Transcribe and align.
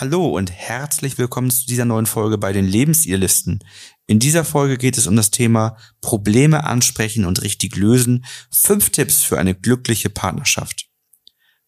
Hallo 0.00 0.28
und 0.28 0.50
herzlich 0.50 1.18
willkommen 1.18 1.50
zu 1.50 1.66
dieser 1.66 1.84
neuen 1.84 2.06
Folge 2.06 2.38
bei 2.38 2.54
den 2.54 2.64
Lebensirrlisten. 2.64 3.62
In 4.06 4.18
dieser 4.18 4.46
Folge 4.46 4.78
geht 4.78 4.96
es 4.96 5.06
um 5.06 5.14
das 5.14 5.30
Thema 5.30 5.76
Probleme 6.00 6.64
ansprechen 6.64 7.26
und 7.26 7.42
richtig 7.42 7.76
lösen. 7.76 8.24
Fünf 8.50 8.88
Tipps 8.88 9.20
für 9.20 9.38
eine 9.38 9.54
glückliche 9.54 10.08
Partnerschaft. 10.08 10.86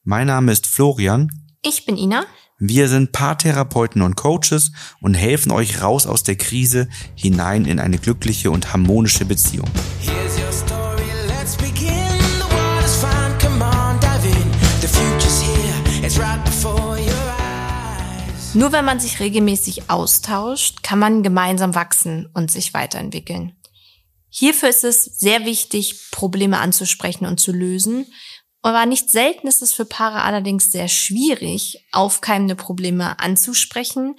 Mein 0.02 0.28
Name 0.28 0.50
ist 0.50 0.66
Florian. 0.66 1.28
Ich 1.60 1.84
bin 1.84 1.98
Ina. 1.98 2.24
Wir 2.58 2.88
sind 2.88 3.12
Paartherapeuten 3.12 4.00
und 4.00 4.16
Coaches 4.16 4.72
und 5.02 5.12
helfen 5.12 5.52
euch 5.52 5.82
raus 5.82 6.06
aus 6.06 6.22
der 6.22 6.36
Krise 6.36 6.88
hinein 7.14 7.66
in 7.66 7.78
eine 7.78 7.98
glückliche 7.98 8.50
und 8.50 8.72
harmonische 8.72 9.26
Beziehung. 9.26 9.68
Nur 18.54 18.70
wenn 18.70 18.84
man 18.84 19.00
sich 19.00 19.18
regelmäßig 19.18 19.88
austauscht, 19.88 20.82
kann 20.82 20.98
man 20.98 21.22
gemeinsam 21.22 21.74
wachsen 21.74 22.28
und 22.34 22.50
sich 22.50 22.74
weiterentwickeln. 22.74 23.56
Hierfür 24.28 24.68
ist 24.68 24.84
es 24.84 25.04
sehr 25.04 25.46
wichtig, 25.46 26.10
Probleme 26.10 26.58
anzusprechen 26.58 27.24
und 27.24 27.40
zu 27.40 27.50
lösen. 27.52 28.06
Aber 28.60 28.84
nicht 28.84 29.08
selten 29.08 29.46
ist 29.46 29.62
es 29.62 29.72
für 29.72 29.86
Paare 29.86 30.22
allerdings 30.22 30.70
sehr 30.70 30.88
schwierig, 30.88 31.86
aufkeimende 31.92 32.54
Probleme 32.54 33.18
anzusprechen. 33.18 34.16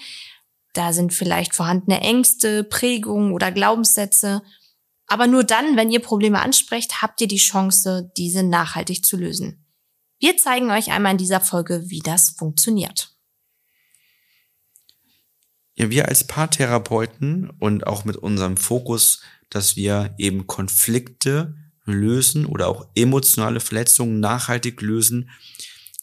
Da 0.73 0.93
sind 0.93 1.13
vielleicht 1.13 1.55
vorhandene 1.55 2.01
Ängste, 2.01 2.63
Prägungen 2.63 3.33
oder 3.33 3.51
Glaubenssätze. 3.51 4.41
Aber 5.05 5.27
nur 5.27 5.43
dann, 5.43 5.77
wenn 5.77 5.91
ihr 5.91 6.01
Probleme 6.01 6.41
ansprecht, 6.41 7.03
habt 7.03 7.21
ihr 7.21 7.27
die 7.27 7.37
Chance, 7.37 8.11
diese 8.17 8.41
nachhaltig 8.41 9.05
zu 9.05 9.15
lösen. 9.15 9.63
Wir 10.19 10.37
zeigen 10.37 10.71
euch 10.71 10.91
einmal 10.91 11.11
in 11.11 11.17
dieser 11.19 11.39
Folge, 11.39 11.83
wie 11.87 11.99
das 11.99 12.31
funktioniert. 12.31 13.12
Ja, 15.75 15.89
wir 15.89 16.07
als 16.07 16.23
Paartherapeuten 16.25 17.49
und 17.49 17.87
auch 17.87 18.05
mit 18.05 18.15
unserem 18.15 18.57
Fokus, 18.57 19.21
dass 19.49 19.75
wir 19.75 20.13
eben 20.17 20.45
Konflikte 20.45 21.55
lösen 21.85 22.45
oder 22.45 22.67
auch 22.67 22.87
emotionale 22.95 23.59
Verletzungen 23.59 24.19
nachhaltig 24.19 24.81
lösen, 24.81 25.29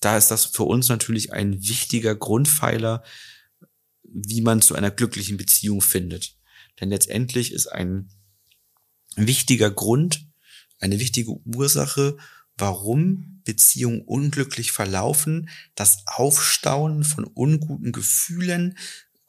da 0.00 0.16
ist 0.16 0.30
das 0.30 0.46
für 0.46 0.64
uns 0.64 0.88
natürlich 0.88 1.32
ein 1.32 1.62
wichtiger 1.62 2.14
Grundpfeiler, 2.14 3.04
wie 4.02 4.40
man 4.40 4.62
zu 4.62 4.74
einer 4.74 4.90
glücklichen 4.90 5.36
Beziehung 5.36 5.82
findet. 5.82 6.36
Denn 6.80 6.88
letztendlich 6.88 7.52
ist 7.52 7.66
ein 7.68 8.08
wichtiger 9.14 9.70
Grund, 9.70 10.26
eine 10.80 10.98
wichtige 10.98 11.32
Ursache, 11.44 12.16
warum 12.56 13.42
Beziehungen 13.44 14.02
unglücklich 14.02 14.72
verlaufen, 14.72 15.48
das 15.74 16.02
Aufstauen 16.06 17.04
von 17.04 17.24
unguten 17.24 17.92
Gefühlen, 17.92 18.76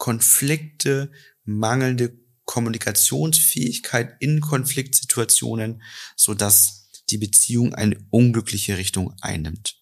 Konflikte, 0.01 1.11
mangelnde 1.43 2.17
Kommunikationsfähigkeit 2.45 4.15
in 4.19 4.41
Konfliktsituationen, 4.41 5.83
so 6.15 6.33
dass 6.33 6.89
die 7.11 7.19
Beziehung 7.19 7.75
eine 7.75 8.03
unglückliche 8.09 8.79
Richtung 8.79 9.13
einnimmt. 9.21 9.79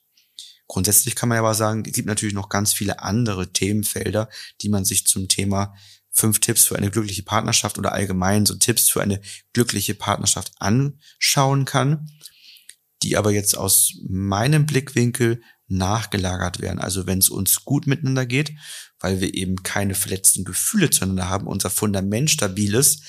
Grundsätzlich 0.68 1.16
kann 1.16 1.30
man 1.30 1.38
aber 1.38 1.54
sagen, 1.54 1.86
es 1.88 1.94
gibt 1.94 2.10
natürlich 2.10 2.34
noch 2.34 2.50
ganz 2.50 2.74
viele 2.74 3.00
andere 3.00 3.54
Themenfelder, 3.54 4.28
die 4.62 4.68
man 4.68 4.84
sich 4.84 5.08
zum 5.08 5.30
Thema 5.30 5.74
fünf 6.12 6.40
Tipps 6.40 6.66
für 6.66 6.76
eine 6.76 6.92
glückliche 6.92 7.24
Partnerschaft 7.24 7.78
oder 7.78 7.94
allgemein 7.94 8.46
so 8.46 8.56
Tipps 8.56 8.90
für 8.90 9.02
eine 9.02 9.22
glückliche 9.54 9.96
Partnerschaft 9.96 10.52
anschauen 10.58 11.64
kann, 11.64 12.12
die 13.04 13.16
aber 13.16 13.32
jetzt 13.32 13.58
aus 13.58 13.94
meinem 14.06 14.66
Blickwinkel 14.66 15.42
nachgelagert 15.70 16.60
werden. 16.60 16.80
Also 16.80 17.08
wenn 17.08 17.20
es 17.20 17.30
uns 17.30 17.64
gut 17.64 17.88
miteinander 17.88 18.26
geht, 18.26 18.54
weil 19.00 19.22
wir 19.22 19.34
eben 19.34 19.64
keine 19.64 19.96
verletzten 19.96 20.44
Gefühle 20.44 20.90
zueinander 20.90 21.30
haben, 21.30 21.48
unser 21.48 21.70
Fundament 21.70 22.30
stabil 22.30 22.76
ist, 22.76 23.04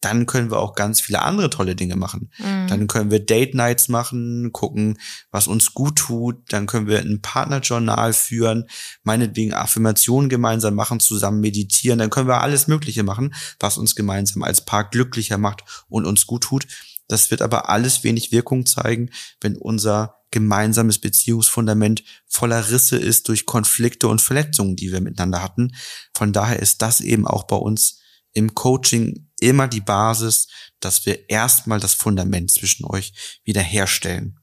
dann 0.00 0.26
können 0.26 0.50
wir 0.50 0.58
auch 0.58 0.74
ganz 0.74 1.00
viele 1.00 1.22
andere 1.22 1.50
tolle 1.50 1.74
Dinge 1.74 1.96
machen. 1.96 2.30
Mhm. 2.38 2.66
Dann 2.68 2.86
können 2.86 3.10
wir 3.10 3.24
Date 3.24 3.54
Nights 3.54 3.88
machen, 3.88 4.52
gucken, 4.52 4.98
was 5.30 5.46
uns 5.46 5.72
gut 5.72 5.96
tut. 5.96 6.36
Dann 6.52 6.66
können 6.66 6.86
wir 6.86 7.00
ein 7.00 7.22
Partnerjournal 7.22 8.12
führen, 8.12 8.66
meinetwegen 9.02 9.54
Affirmationen 9.54 10.28
gemeinsam 10.28 10.74
machen, 10.74 11.00
zusammen 11.00 11.40
meditieren. 11.40 11.98
Dann 11.98 12.10
können 12.10 12.28
wir 12.28 12.42
alles 12.42 12.68
Mögliche 12.68 13.02
machen, 13.02 13.34
was 13.58 13.78
uns 13.78 13.94
gemeinsam 13.94 14.42
als 14.42 14.64
Paar 14.64 14.88
glücklicher 14.88 15.38
macht 15.38 15.64
und 15.88 16.04
uns 16.04 16.26
gut 16.26 16.44
tut. 16.44 16.66
Das 17.08 17.30
wird 17.30 17.42
aber 17.42 17.68
alles 17.68 18.04
wenig 18.04 18.32
Wirkung 18.32 18.66
zeigen, 18.66 19.10
wenn 19.40 19.56
unser 19.56 20.16
gemeinsames 20.30 20.98
Beziehungsfundament 20.98 22.02
voller 22.26 22.70
Risse 22.70 22.98
ist 22.98 23.28
durch 23.28 23.46
Konflikte 23.46 24.08
und 24.08 24.20
Verletzungen, 24.20 24.76
die 24.76 24.92
wir 24.92 25.00
miteinander 25.00 25.42
hatten. 25.42 25.74
Von 26.14 26.32
daher 26.32 26.60
ist 26.60 26.82
das 26.82 27.00
eben 27.00 27.26
auch 27.26 27.44
bei 27.44 27.56
uns 27.56 28.00
im 28.32 28.54
Coaching 28.54 29.30
immer 29.40 29.68
die 29.68 29.80
Basis, 29.80 30.48
dass 30.80 31.06
wir 31.06 31.30
erstmal 31.30 31.80
das 31.80 31.94
Fundament 31.94 32.50
zwischen 32.50 32.84
euch 32.84 33.40
wiederherstellen. 33.44 34.38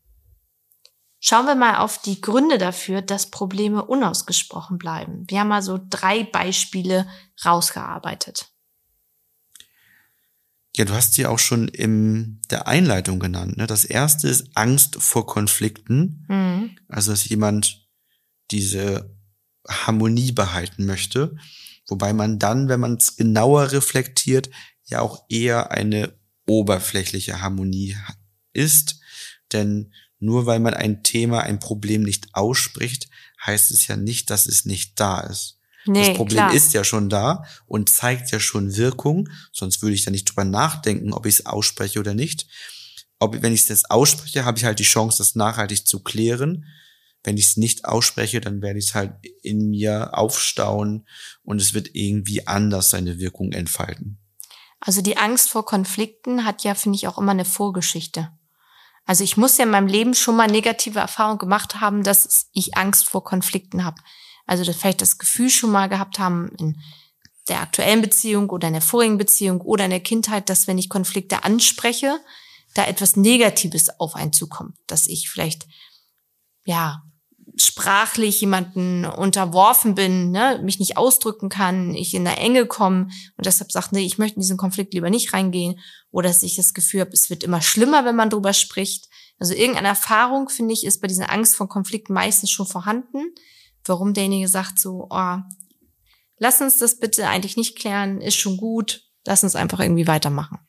Schauen 1.19 1.45
wir 1.45 1.55
mal 1.55 1.77
auf 1.77 1.99
die 1.99 2.19
Gründe 2.19 2.57
dafür, 2.57 3.01
dass 3.01 3.31
Probleme 3.31 3.85
unausgesprochen 3.85 4.77
bleiben. 4.77 5.23
Wir 5.27 5.39
haben 5.39 5.47
mal 5.47 5.61
so 5.61 5.79
drei 5.89 6.23
Beispiele 6.23 7.07
rausgearbeitet. 7.45 8.52
Ja, 10.75 10.85
du 10.85 10.93
hast 10.93 11.13
sie 11.13 11.27
auch 11.27 11.39
schon 11.39 11.67
in 11.67 12.41
der 12.49 12.67
Einleitung 12.67 13.19
genannt. 13.19 13.57
Ne? 13.57 13.67
Das 13.67 13.85
erste 13.85 14.27
ist 14.27 14.49
Angst 14.55 14.95
vor 14.99 15.27
Konflikten. 15.27 16.25
Mhm. 16.27 16.77
Also, 16.87 17.11
dass 17.11 17.29
jemand 17.29 17.87
diese 18.49 19.15
Harmonie 19.67 20.31
behalten 20.31 20.85
möchte. 20.85 21.37
Wobei 21.87 22.13
man 22.13 22.39
dann, 22.39 22.69
wenn 22.69 22.79
man 22.79 22.95
es 22.95 23.17
genauer 23.17 23.71
reflektiert, 23.71 24.49
ja 24.85 25.01
auch 25.01 25.25
eher 25.29 25.71
eine 25.71 26.17
oberflächliche 26.47 27.41
Harmonie 27.41 27.95
ist. 28.53 28.99
Denn 29.51 29.93
nur 30.19 30.45
weil 30.45 30.59
man 30.59 30.73
ein 30.73 31.03
Thema, 31.03 31.41
ein 31.41 31.59
Problem 31.59 32.03
nicht 32.03 32.33
ausspricht, 32.33 33.09
heißt 33.45 33.71
es 33.71 33.87
ja 33.87 33.97
nicht, 33.97 34.29
dass 34.29 34.45
es 34.45 34.65
nicht 34.65 34.99
da 34.99 35.19
ist. 35.19 35.59
Nee, 35.85 36.07
das 36.07 36.17
Problem 36.17 36.37
klar. 36.37 36.53
ist 36.53 36.73
ja 36.73 36.83
schon 36.83 37.09
da 37.09 37.43
und 37.65 37.89
zeigt 37.89 38.31
ja 38.31 38.39
schon 38.39 38.75
Wirkung, 38.75 39.29
sonst 39.51 39.81
würde 39.81 39.95
ich 39.95 40.05
da 40.05 40.11
nicht 40.11 40.25
drüber 40.25 40.45
nachdenken, 40.45 41.13
ob 41.13 41.25
ich 41.25 41.39
es 41.39 41.45
ausspreche 41.45 41.99
oder 41.99 42.13
nicht. 42.13 42.47
Ob, 43.19 43.41
wenn 43.41 43.53
ich 43.53 43.61
es 43.61 43.69
jetzt 43.69 43.91
ausspreche, 43.91 44.45
habe 44.45 44.57
ich 44.57 44.65
halt 44.65 44.79
die 44.79 44.83
Chance, 44.83 45.17
das 45.17 45.35
nachhaltig 45.35 45.87
zu 45.87 46.01
klären. 46.01 46.65
Wenn 47.23 47.37
ich 47.37 47.45
es 47.45 47.57
nicht 47.57 47.85
ausspreche, 47.85 48.41
dann 48.41 48.61
werde 48.61 48.79
ich 48.79 48.87
es 48.87 48.95
halt 48.95 49.13
in 49.41 49.69
mir 49.69 50.17
aufstauen 50.17 51.07
und 51.43 51.61
es 51.61 51.73
wird 51.73 51.91
irgendwie 51.93 52.47
anders 52.47 52.89
seine 52.89 53.19
Wirkung 53.19 53.53
entfalten. 53.53 54.19
Also 54.81 55.01
die 55.01 55.15
Angst 55.15 55.49
vor 55.49 55.65
Konflikten 55.65 56.43
hat 56.43 56.63
ja, 56.63 56.75
finde 56.75 56.97
ich, 56.97 57.07
auch 57.07 57.17
immer 57.17 57.31
eine 57.31 57.45
Vorgeschichte. 57.45 58.29
Also 59.05 59.23
ich 59.23 59.37
muss 59.37 59.57
ja 59.57 59.63
in 59.63 59.71
meinem 59.71 59.87
Leben 59.87 60.13
schon 60.13 60.35
mal 60.35 60.47
negative 60.47 60.99
Erfahrungen 60.99 61.37
gemacht 61.37 61.79
haben, 61.79 62.03
dass 62.03 62.49
ich 62.51 62.75
Angst 62.75 63.07
vor 63.09 63.23
Konflikten 63.23 63.85
habe. 63.85 64.01
Also 64.45 64.63
das 64.63 64.75
vielleicht 64.75 65.01
das 65.01 65.17
Gefühl 65.17 65.49
schon 65.49 65.71
mal 65.71 65.87
gehabt 65.87 66.19
haben 66.19 66.49
in 66.57 66.77
der 67.47 67.61
aktuellen 67.61 68.01
Beziehung 68.01 68.49
oder 68.49 68.67
in 68.67 68.73
der 68.73 68.81
vorigen 68.81 69.17
Beziehung 69.17 69.61
oder 69.61 69.85
in 69.85 69.91
der 69.91 69.99
Kindheit, 69.99 70.49
dass 70.49 70.67
wenn 70.67 70.77
ich 70.77 70.89
Konflikte 70.89 71.43
anspreche, 71.43 72.19
da 72.73 72.85
etwas 72.85 73.15
Negatives 73.15 73.99
auf 73.99 74.15
einen 74.15 74.33
zukommt, 74.33 74.75
dass 74.87 75.07
ich 75.07 75.29
vielleicht 75.29 75.67
ja 76.65 77.03
sprachlich 77.55 78.41
jemanden 78.41 79.05
unterworfen 79.05 79.93
bin, 79.93 80.31
ne, 80.31 80.59
mich 80.63 80.79
nicht 80.79 80.97
ausdrücken 80.97 81.49
kann, 81.49 81.93
ich 81.93 82.15
in 82.15 82.23
der 82.23 82.39
Enge 82.39 82.65
komme 82.65 83.09
und 83.37 83.45
deshalb 83.45 83.71
sagt, 83.71 83.91
nee, 83.91 84.05
ich 84.05 84.17
möchte 84.17 84.37
in 84.37 84.41
diesen 84.41 84.57
Konflikt 84.57 84.93
lieber 84.93 85.11
nicht 85.11 85.33
reingehen. 85.33 85.79
Oder 86.09 86.29
dass 86.29 86.41
ich 86.41 86.55
das 86.55 86.73
Gefühl 86.73 87.01
habe, 87.01 87.11
es 87.11 87.29
wird 87.29 87.43
immer 87.43 87.61
schlimmer, 87.61 88.05
wenn 88.05 88.15
man 88.15 88.31
drüber 88.31 88.53
spricht. 88.53 89.07
Also 89.37 89.53
irgendeine 89.53 89.89
Erfahrung, 89.89 90.49
finde 90.49 90.73
ich, 90.73 90.83
ist 90.83 91.01
bei 91.01 91.07
dieser 91.07 91.31
Angst 91.31 91.55
vor 91.55 91.67
Konflikten 91.67 92.13
meistens 92.13 92.49
schon 92.49 92.65
vorhanden 92.65 93.35
warum 93.85 94.13
derjenige 94.13 94.47
sagt 94.47 94.79
so, 94.79 95.07
oh, 95.09 95.37
lass 96.37 96.61
uns 96.61 96.79
das 96.79 96.99
bitte 96.99 97.27
eigentlich 97.27 97.57
nicht 97.57 97.77
klären, 97.77 98.21
ist 98.21 98.35
schon 98.35 98.57
gut, 98.57 99.03
lass 99.25 99.43
uns 99.43 99.55
einfach 99.55 99.79
irgendwie 99.79 100.07
weitermachen. 100.07 100.59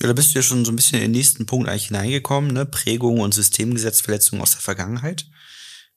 Ja, 0.00 0.08
da 0.08 0.14
bist 0.14 0.34
du 0.34 0.38
ja 0.38 0.42
schon 0.42 0.64
so 0.64 0.72
ein 0.72 0.76
bisschen 0.76 0.96
in 0.96 1.04
den 1.04 1.10
nächsten 1.10 1.46
Punkt 1.46 1.68
eigentlich 1.68 1.88
hineingekommen, 1.88 2.52
ne? 2.52 2.64
Prägungen 2.64 3.20
und 3.20 3.34
Systemgesetzverletzungen 3.34 4.42
aus 4.42 4.52
der 4.52 4.62
Vergangenheit, 4.62 5.26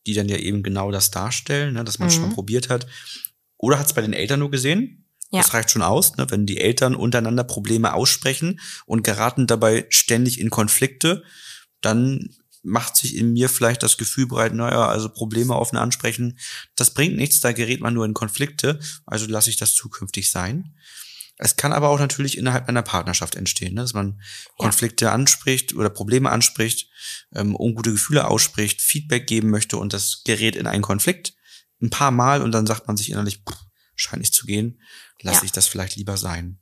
die 0.05 0.13
dann 0.13 0.27
ja 0.27 0.37
eben 0.37 0.61
genau 0.61 0.91
das 0.91 1.11
darstellen, 1.11 1.73
ne? 1.73 1.83
dass 1.83 1.99
man 1.99 2.09
mhm. 2.09 2.13
schon 2.13 2.33
probiert 2.33 2.69
hat. 2.69 2.85
Oder 3.57 3.79
hat 3.79 3.85
es 3.85 3.93
bei 3.93 4.01
den 4.01 4.13
Eltern 4.13 4.39
nur 4.39 4.51
gesehen? 4.51 5.05
Ja. 5.31 5.39
Das 5.39 5.53
reicht 5.53 5.71
schon 5.71 5.81
aus, 5.81 6.17
ne? 6.17 6.29
wenn 6.29 6.45
die 6.45 6.59
Eltern 6.59 6.95
untereinander 6.95 7.45
Probleme 7.45 7.93
aussprechen 7.93 8.59
und 8.85 9.03
geraten 9.03 9.47
dabei 9.47 9.87
ständig 9.89 10.39
in 10.39 10.49
Konflikte, 10.49 11.23
dann 11.79 12.35
macht 12.63 12.95
sich 12.95 13.15
in 13.15 13.33
mir 13.33 13.49
vielleicht 13.49 13.83
das 13.83 13.97
Gefühl 13.97 14.25
breit, 14.25 14.53
naja, 14.53 14.87
also 14.87 15.09
Probleme 15.09 15.55
offen 15.55 15.77
ansprechen, 15.77 16.39
das 16.75 16.93
bringt 16.93 17.15
nichts, 17.15 17.41
da 17.41 17.51
gerät 17.51 17.81
man 17.81 17.93
nur 17.93 18.05
in 18.05 18.13
Konflikte, 18.13 18.79
also 19.05 19.25
lasse 19.27 19.49
ich 19.49 19.57
das 19.57 19.75
zukünftig 19.75 20.31
sein. 20.31 20.73
Es 21.37 21.55
kann 21.57 21.73
aber 21.73 21.89
auch 21.89 21.99
natürlich 21.99 22.37
innerhalb 22.37 22.69
einer 22.69 22.83
Partnerschaft 22.83 23.35
entstehen, 23.35 23.73
ne? 23.73 23.81
dass 23.81 23.93
man 23.93 24.21
Konflikte 24.57 25.05
ja. 25.05 25.13
anspricht 25.13 25.73
oder 25.73 25.89
Probleme 25.89 26.29
anspricht, 26.31 26.89
ähm, 27.33 27.55
ungute 27.55 27.91
Gefühle 27.91 28.27
ausspricht, 28.27 28.81
Feedback 28.81 29.27
geben 29.27 29.49
möchte 29.49 29.77
und 29.77 29.93
das 29.93 30.21
gerät 30.23 30.55
in 30.55 30.67
einen 30.67 30.83
Konflikt 30.83 31.33
ein 31.81 31.89
paar 31.89 32.11
Mal 32.11 32.41
und 32.41 32.51
dann 32.51 32.65
sagt 32.65 32.87
man 32.87 32.97
sich 32.97 33.09
innerlich, 33.09 33.41
pff, 33.47 33.57
scheint 33.95 34.21
nicht 34.21 34.33
zu 34.33 34.45
gehen, 34.45 34.79
lasse 35.21 35.39
Ja. 35.39 35.45
ich 35.45 35.51
das 35.51 35.67
vielleicht 35.67 35.95
lieber 35.97 36.17
sein. 36.17 36.59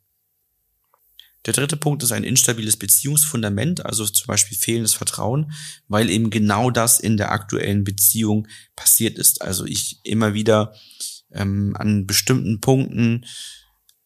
Der 1.46 1.54
dritte 1.54 1.78
Punkt 1.78 2.04
ist 2.04 2.12
ein 2.12 2.24
instabiles 2.24 2.78
Beziehungsfundament, 2.78 3.86
also 3.86 4.06
zum 4.06 4.28
Beispiel 4.28 4.58
fehlendes 4.58 4.94
Vertrauen, 4.94 5.52
weil 5.88 6.10
eben 6.10 6.30
genau 6.30 6.70
das 6.70 7.00
in 7.00 7.18
der 7.18 7.32
aktuellen 7.32 7.84
Beziehung 7.84 8.48
passiert 8.76 9.18
ist. 9.18 9.42
Also 9.42 9.66
ich 9.66 10.00
immer 10.04 10.34
wieder 10.34 10.76
ähm, 11.32 11.76
an 11.78 12.06
bestimmten 12.06 12.62
Punkten 12.62 13.26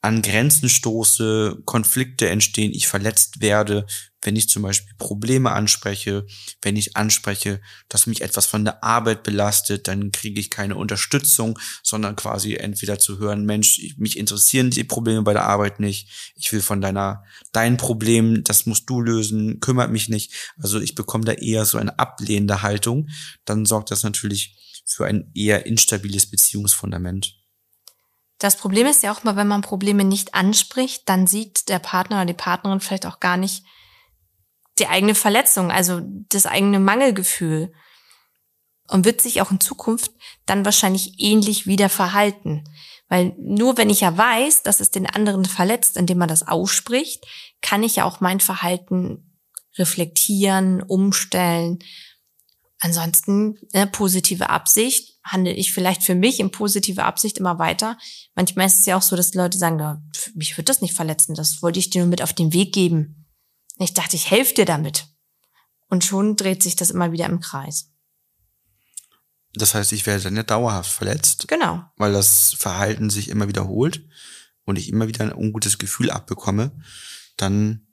an 0.06 0.22
Grenzen 0.22 0.70
stoße, 0.70 1.64
Konflikte 1.66 2.30
entstehen, 2.30 2.72
ich 2.74 2.88
verletzt 2.88 3.42
werde, 3.42 3.88
wenn 4.22 4.36
ich 4.36 4.48
zum 4.50 4.62
Beispiel 4.62 4.94
Probleme 5.00 5.52
anspreche, 5.52 6.28
wenn 6.62 6.76
ich 6.76 6.96
anspreche, 6.96 7.60
dass 7.90 8.06
mich 8.06 8.22
etwas 8.22 8.46
von 8.46 8.64
der 8.66 8.84
Arbeit 8.84 9.24
belastet, 9.24 9.88
dann 9.88 10.12
kriege 10.12 10.40
ich 10.40 10.52
keine 10.52 10.76
Unterstützung, 10.76 11.58
sondern 11.82 12.16
quasi 12.16 12.54
entweder 12.54 13.00
zu 13.00 13.18
hören, 13.18 13.46
Mensch, 13.46 13.80
ich- 13.80 13.98
mich 13.98 14.20
interessieren 14.20 14.70
die 14.70 14.84
Probleme 14.84 15.24
bei 15.24 15.34
der 15.34 15.46
Arbeit 15.46 15.80
nicht, 15.80 16.08
ich 16.36 16.54
will 16.54 16.62
von 16.62 16.82
deiner, 16.82 17.24
dein 17.52 17.78
Problem, 17.78 18.44
das 18.44 18.68
musst 18.68 18.88
du 18.88 19.02
lösen, 19.02 19.60
kümmert 19.60 19.92
mich 19.92 20.08
nicht. 20.08 20.34
Also 20.62 20.80
ich 20.80 20.94
bekomme 20.94 21.26
da 21.26 21.32
eher 21.32 21.66
so 21.66 21.80
eine 21.80 21.98
ablehnende 21.98 22.62
Haltung, 22.62 23.10
dann 23.44 23.66
sorgt 23.66 23.90
das 23.90 24.04
natürlich 24.04 24.56
für 24.86 25.06
ein 25.08 25.32
eher 25.34 25.66
instabiles 25.66 26.28
Beziehungsfundament. 26.28 27.36
Das 28.40 28.58
Problem 28.58 28.86
ist 28.88 29.04
ja 29.04 29.12
auch 29.12 29.24
mal, 29.24 29.36
wenn 29.36 29.48
man 29.48 29.62
Probleme 29.62 30.04
nicht 30.04 30.34
anspricht, 30.34 31.08
dann 31.08 31.28
sieht 31.28 31.70
der 31.70 31.80
Partner 31.80 32.18
oder 32.18 32.26
die 32.26 32.34
Partnerin 32.34 32.82
vielleicht 32.82 33.06
auch 33.06 33.20
gar 33.20 33.38
nicht 33.38 33.64
die 34.78 34.88
eigene 34.88 35.16
Verletzung, 35.16 35.72
also 35.72 36.02
das 36.04 36.46
eigene 36.46 36.80
Mangelgefühl 36.80 37.72
und 38.88 39.06
wird 39.06 39.22
sich 39.22 39.42
auch 39.42 39.52
in 39.52 39.60
Zukunft 39.60 40.12
dann 40.46 40.66
wahrscheinlich 40.66 41.16
ähnlich 41.20 41.66
wieder 41.66 41.90
verhalten. 41.90 42.64
Weil 43.08 43.36
nur 43.38 43.78
wenn 43.78 43.90
ich 43.90 44.02
ja 44.02 44.18
weiß, 44.18 44.64
dass 44.64 44.80
es 44.80 44.92
den 44.92 45.08
anderen 45.08 45.46
verletzt, 45.46 45.98
indem 45.98 46.18
man 46.18 46.28
das 46.28 46.48
ausspricht, 46.48 47.26
kann 47.62 47.84
ich 47.84 47.98
ja 47.98 48.06
auch 48.06 48.20
mein 48.20 48.40
Verhalten 48.40 49.40
reflektieren, 49.78 50.82
umstellen. 50.82 51.80
Ansonsten 52.86 53.58
ne, 53.74 53.88
positive 53.88 54.52
Absicht, 54.52 55.18
handle 55.24 55.52
ich 55.52 55.74
vielleicht 55.74 56.04
für 56.04 56.14
mich 56.14 56.40
in 56.40 56.52
positive 56.52 57.04
Absicht 57.04 57.40
immer 57.40 57.58
weiter. 57.58 57.98
Manchmal 58.36 58.68
ist 58.68 58.80
es 58.80 58.86
ja 58.86 58.96
auch 58.96 59.02
so, 59.02 59.16
dass 59.16 59.34
Leute 59.34 59.58
sagen, 59.58 59.80
"Ja, 59.80 60.04
pf, 60.16 60.36
mich 60.36 60.56
wird 60.56 60.70
das 60.70 60.82
nicht 60.82 60.94
verletzen, 60.94 61.34
das 61.34 61.64
wollte 61.64 61.80
ich 61.80 61.90
dir 61.90 62.02
nur 62.02 62.10
mit 62.10 62.22
auf 62.22 62.34
den 62.34 62.54
Weg 62.54 62.74
geben. 62.76 63.26
Ich 63.80 63.96
dachte, 63.96 64.16
ich 64.16 64.30
helfe 64.30 64.54
dir 64.54 64.66
damit. 64.66 65.08
Und 65.90 66.04
schon 66.06 66.36
dreht 66.36 66.62
sich 66.62 66.76
das 66.76 66.92
immer 66.92 67.12
wieder 67.12 67.26
im 67.26 67.40
Kreis. 67.40 67.90
Das 69.56 69.74
heißt, 69.74 69.92
ich 69.92 70.06
werde 70.06 70.26
dann 70.26 70.36
ja 70.36 70.44
dauerhaft 70.44 70.92
verletzt, 70.92 71.48
Genau. 71.48 71.84
weil 71.98 72.14
das 72.14 72.54
Verhalten 72.56 73.10
sich 73.10 73.30
immer 73.30 73.48
wiederholt 73.48 74.08
und 74.66 74.78
ich 74.78 74.90
immer 74.90 75.08
wieder 75.08 75.24
ein 75.24 75.34
ungutes 75.34 75.80
Gefühl 75.80 76.12
abbekomme, 76.12 76.72
dann 77.36 77.85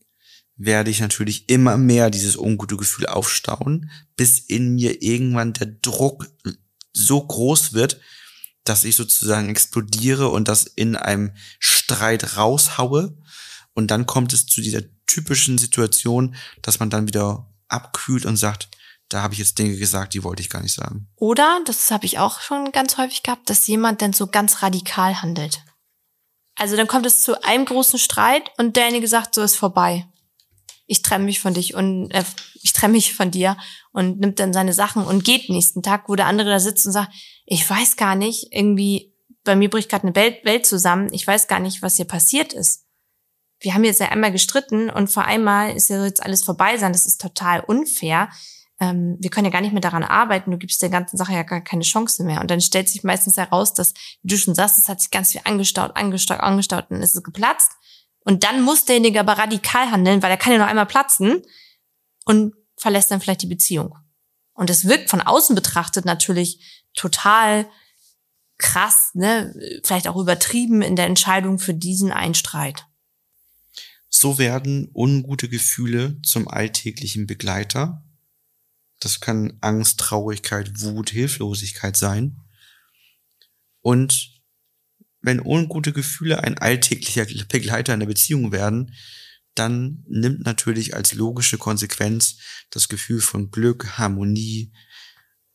werde 0.64 0.90
ich 0.90 1.00
natürlich 1.00 1.48
immer 1.48 1.76
mehr 1.76 2.10
dieses 2.10 2.36
ungute 2.36 2.76
Gefühl 2.76 3.06
aufstauen, 3.06 3.90
bis 4.16 4.38
in 4.38 4.74
mir 4.74 5.02
irgendwann 5.02 5.52
der 5.52 5.66
Druck 5.66 6.28
so 6.92 7.20
groß 7.20 7.72
wird, 7.72 8.00
dass 8.64 8.84
ich 8.84 8.94
sozusagen 8.94 9.48
explodiere 9.48 10.28
und 10.28 10.48
das 10.48 10.64
in 10.64 10.94
einem 10.94 11.32
Streit 11.58 12.36
raushaue. 12.36 13.16
Und 13.74 13.90
dann 13.90 14.06
kommt 14.06 14.32
es 14.32 14.46
zu 14.46 14.60
dieser 14.60 14.82
typischen 15.06 15.58
Situation, 15.58 16.36
dass 16.60 16.78
man 16.78 16.90
dann 16.90 17.08
wieder 17.08 17.50
abkühlt 17.68 18.24
und 18.24 18.36
sagt, 18.36 18.68
da 19.08 19.22
habe 19.22 19.34
ich 19.34 19.40
jetzt 19.40 19.58
Dinge 19.58 19.76
gesagt, 19.76 20.14
die 20.14 20.22
wollte 20.22 20.42
ich 20.42 20.50
gar 20.50 20.62
nicht 20.62 20.74
sagen. 20.74 21.08
Oder, 21.16 21.60
das 21.66 21.90
habe 21.90 22.06
ich 22.06 22.18
auch 22.18 22.40
schon 22.40 22.70
ganz 22.72 22.98
häufig 22.98 23.22
gehabt, 23.22 23.50
dass 23.50 23.66
jemand 23.66 24.00
dann 24.00 24.12
so 24.12 24.26
ganz 24.26 24.62
radikal 24.62 25.22
handelt. 25.22 25.64
Also 26.54 26.76
dann 26.76 26.86
kommt 26.86 27.06
es 27.06 27.22
zu 27.22 27.42
einem 27.42 27.64
großen 27.64 27.98
Streit 27.98 28.50
und 28.58 28.76
derjenige 28.76 29.08
sagt, 29.08 29.34
so 29.34 29.42
ist 29.42 29.56
vorbei. 29.56 30.06
Ich 30.92 31.00
trenne 31.00 31.24
mich 31.24 31.40
von 31.40 31.54
dich 31.54 31.74
und 31.74 32.10
äh, 32.10 32.22
ich 32.62 32.74
trenne 32.74 32.92
mich 32.92 33.14
von 33.14 33.30
dir 33.30 33.56
und 33.92 34.20
nimmt 34.20 34.38
dann 34.38 34.52
seine 34.52 34.74
Sachen 34.74 35.04
und 35.04 35.24
geht 35.24 35.48
nächsten 35.48 35.82
Tag, 35.82 36.08
wo 36.08 36.14
der 36.16 36.26
andere 36.26 36.50
da 36.50 36.60
sitzt 36.60 36.86
und 36.86 36.92
sagt, 36.92 37.12
ich 37.46 37.68
weiß 37.68 37.96
gar 37.96 38.14
nicht, 38.14 38.48
irgendwie, 38.50 39.14
bei 39.42 39.56
mir 39.56 39.70
bricht 39.70 39.88
gerade 39.88 40.04
eine 40.04 40.14
Welt, 40.14 40.44
Welt 40.44 40.66
zusammen, 40.66 41.08
ich 41.12 41.26
weiß 41.26 41.48
gar 41.48 41.60
nicht, 41.60 41.80
was 41.80 41.96
hier 41.96 42.04
passiert 42.04 42.52
ist. 42.52 42.84
Wir 43.58 43.72
haben 43.72 43.84
jetzt 43.84 44.00
ja 44.00 44.08
einmal 44.10 44.32
gestritten 44.32 44.90
und 44.90 45.08
vor 45.08 45.24
einmal 45.24 45.74
ist 45.74 45.88
ja 45.88 46.04
jetzt 46.04 46.22
alles 46.22 46.44
vorbei 46.44 46.76
sein, 46.76 46.92
das 46.92 47.06
ist 47.06 47.20
total 47.20 47.60
unfair 47.60 48.28
ähm, 48.82 49.16
wir 49.20 49.30
können 49.30 49.44
ja 49.44 49.52
gar 49.52 49.60
nicht 49.60 49.72
mehr 49.72 49.80
daran 49.80 50.02
arbeiten, 50.02 50.50
du 50.50 50.58
gibst 50.58 50.82
der 50.82 50.88
ganzen 50.88 51.16
Sache 51.16 51.32
ja 51.32 51.44
gar 51.44 51.60
keine 51.60 51.84
Chance 51.84 52.24
mehr. 52.24 52.40
Und 52.40 52.50
dann 52.50 52.60
stellt 52.60 52.88
sich 52.88 53.04
meistens 53.04 53.36
heraus, 53.36 53.74
dass, 53.74 53.94
wie 54.22 54.28
du 54.28 54.36
schon 54.36 54.56
sagst, 54.56 54.76
es 54.76 54.88
hat 54.88 55.00
sich 55.00 55.12
ganz 55.12 55.30
viel 55.30 55.40
angestaut, 55.44 55.96
angestaut, 55.96 56.40
angestaut 56.40 56.90
und 56.90 56.96
dann 56.96 57.02
ist 57.02 57.14
es 57.14 57.22
geplatzt. 57.22 57.70
Und 58.24 58.44
dann 58.44 58.62
muss 58.62 58.84
derjenige 58.84 59.20
aber 59.20 59.38
radikal 59.38 59.90
handeln, 59.90 60.22
weil 60.22 60.30
er 60.30 60.36
kann 60.36 60.52
ja 60.52 60.58
noch 60.58 60.66
einmal 60.66 60.86
platzen 60.86 61.42
und 62.24 62.54
verlässt 62.76 63.10
dann 63.10 63.20
vielleicht 63.20 63.42
die 63.42 63.46
Beziehung. 63.46 63.96
Und 64.54 64.70
es 64.70 64.86
wirkt 64.86 65.10
von 65.10 65.20
außen 65.20 65.54
betrachtet 65.54 66.04
natürlich 66.04 66.84
total 66.94 67.68
krass, 68.58 69.10
ne, 69.14 69.54
vielleicht 69.82 70.08
auch 70.08 70.16
übertrieben 70.16 70.82
in 70.82 70.94
der 70.96 71.06
Entscheidung 71.06 71.58
für 71.58 71.74
diesen 71.74 72.12
einen 72.12 72.34
Streit. 72.34 72.86
So 74.08 74.38
werden 74.38 74.90
ungute 74.94 75.48
Gefühle 75.48 76.20
zum 76.22 76.46
alltäglichen 76.46 77.26
Begleiter. 77.26 78.04
Das 79.00 79.20
kann 79.20 79.58
Angst, 79.62 79.98
Traurigkeit, 79.98 80.80
Wut, 80.80 81.10
Hilflosigkeit 81.10 81.96
sein. 81.96 82.40
Und 83.80 84.41
wenn 85.22 85.40
ungute 85.40 85.92
Gefühle 85.92 86.42
ein 86.42 86.58
alltäglicher 86.58 87.26
Begleiter 87.48 87.94
in 87.94 88.00
der 88.00 88.06
Beziehung 88.06 88.52
werden, 88.52 88.94
dann 89.54 90.04
nimmt 90.08 90.44
natürlich 90.44 90.94
als 90.94 91.14
logische 91.14 91.58
Konsequenz 91.58 92.38
das 92.70 92.88
Gefühl 92.88 93.20
von 93.20 93.50
Glück, 93.50 93.98
Harmonie 93.98 94.72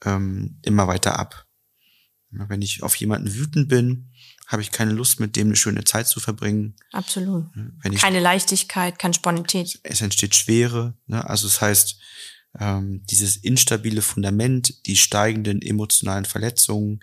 ähm, 0.05 0.59
immer 0.63 0.87
weiter 0.87 1.19
ab. 1.19 1.45
Wenn 2.29 2.61
ich 2.61 2.83
auf 2.83 2.95
jemanden 2.95 3.33
wütend 3.33 3.69
bin, 3.69 4.11
habe 4.47 4.61
ich 4.61 4.71
keine 4.71 4.91
Lust, 4.91 5.19
mit 5.19 5.35
dem 5.35 5.47
eine 5.47 5.55
schöne 5.55 5.83
Zeit 5.83 6.07
zu 6.07 6.19
verbringen. 6.19 6.75
Absolut. 6.91 7.45
Wenn 7.81 7.93
ich 7.93 8.01
Keine 8.01 8.19
Leichtigkeit, 8.19 8.99
keine 8.99 9.13
Spontanität. 9.13 9.79
es 9.83 10.01
entsteht 10.01 10.35
Schwere. 10.35 10.97
Ne? 11.07 11.27
Also 11.27 11.47
das 11.47 11.61
heißt, 11.61 11.99
ähm, 12.59 13.03
dieses 13.09 13.37
instabile 13.37 14.01
Fundament, 14.01 14.85
die 14.85 14.95
steigenden 14.97 15.61
emotionalen 15.61 16.25
Verletzungen, 16.25 17.01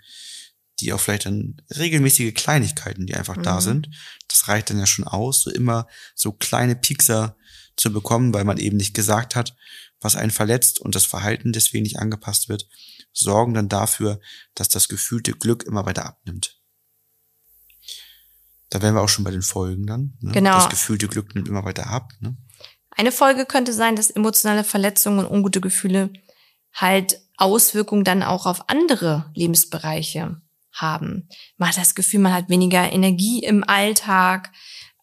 die 0.79 0.93
auch 0.93 0.99
vielleicht 0.99 1.25
dann 1.25 1.61
regelmäßige 1.75 2.33
Kleinigkeiten, 2.33 3.05
die 3.05 3.15
einfach 3.15 3.37
da 3.41 3.55
Mhm. 3.55 3.61
sind, 3.61 3.89
das 4.27 4.47
reicht 4.47 4.69
dann 4.69 4.79
ja 4.79 4.85
schon 4.85 5.07
aus, 5.07 5.41
so 5.41 5.49
immer 5.51 5.87
so 6.15 6.31
kleine 6.31 6.75
Piekser 6.75 7.37
zu 7.77 7.91
bekommen, 7.91 8.33
weil 8.33 8.43
man 8.43 8.57
eben 8.57 8.77
nicht 8.77 8.93
gesagt 8.93 9.35
hat, 9.35 9.55
was 10.01 10.15
einen 10.15 10.31
verletzt 10.31 10.79
und 10.79 10.95
das 10.95 11.05
Verhalten 11.05 11.53
deswegen 11.53 11.83
nicht 11.83 11.99
angepasst 11.99 12.49
wird, 12.49 12.67
sorgen 13.11 13.53
dann 13.53 13.69
dafür, 13.69 14.19
dass 14.53 14.69
das 14.69 14.87
gefühlte 14.87 15.31
Glück 15.33 15.63
immer 15.63 15.85
weiter 15.85 16.05
abnimmt. 16.05 16.59
Da 18.69 18.81
wären 18.81 18.95
wir 18.95 19.01
auch 19.01 19.09
schon 19.09 19.23
bei 19.23 19.31
den 19.31 19.41
Folgen 19.41 19.85
dann. 19.87 20.17
Ne? 20.19 20.31
Genau. 20.31 20.55
Das 20.55 20.69
gefühlte 20.69 21.07
Glück 21.07 21.33
nimmt 21.33 21.47
immer 21.47 21.63
weiter 21.63 21.87
ab. 21.87 22.11
Ne? 22.19 22.35
Eine 22.91 23.11
Folge 23.11 23.45
könnte 23.45 23.73
sein, 23.73 23.95
dass 23.95 24.09
emotionale 24.09 24.63
Verletzungen 24.63 25.19
und 25.19 25.31
ungute 25.31 25.61
Gefühle 25.61 26.11
halt 26.73 27.21
Auswirkungen 27.37 28.03
dann 28.03 28.23
auch 28.23 28.45
auf 28.45 28.69
andere 28.69 29.31
Lebensbereiche 29.33 30.41
haben. 30.75 31.29
Man 31.57 31.69
hat 31.69 31.77
das 31.77 31.95
Gefühl, 31.95 32.19
man 32.19 32.33
hat 32.33 32.49
weniger 32.49 32.91
Energie 32.91 33.39
im 33.39 33.63
Alltag. 33.63 34.51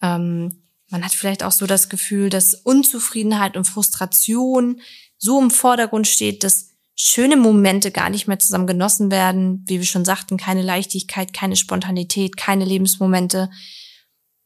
Ähm, 0.00 0.62
man 0.90 1.04
hat 1.04 1.12
vielleicht 1.12 1.42
auch 1.42 1.52
so 1.52 1.66
das 1.66 1.88
Gefühl, 1.88 2.28
dass 2.28 2.54
Unzufriedenheit 2.54 3.56
und 3.56 3.66
Frustration 3.66 4.80
so 5.18 5.40
im 5.40 5.50
Vordergrund 5.50 6.06
steht, 6.06 6.44
dass 6.44 6.70
schöne 6.94 7.36
Momente 7.36 7.90
gar 7.90 8.10
nicht 8.10 8.28
mehr 8.28 8.38
zusammen 8.38 8.66
genossen 8.66 9.10
werden. 9.10 9.64
Wie 9.66 9.78
wir 9.78 9.86
schon 9.86 10.04
sagten, 10.04 10.36
keine 10.36 10.62
Leichtigkeit, 10.62 11.32
keine 11.32 11.56
Spontanität, 11.56 12.36
keine 12.36 12.64
Lebensmomente 12.64 13.48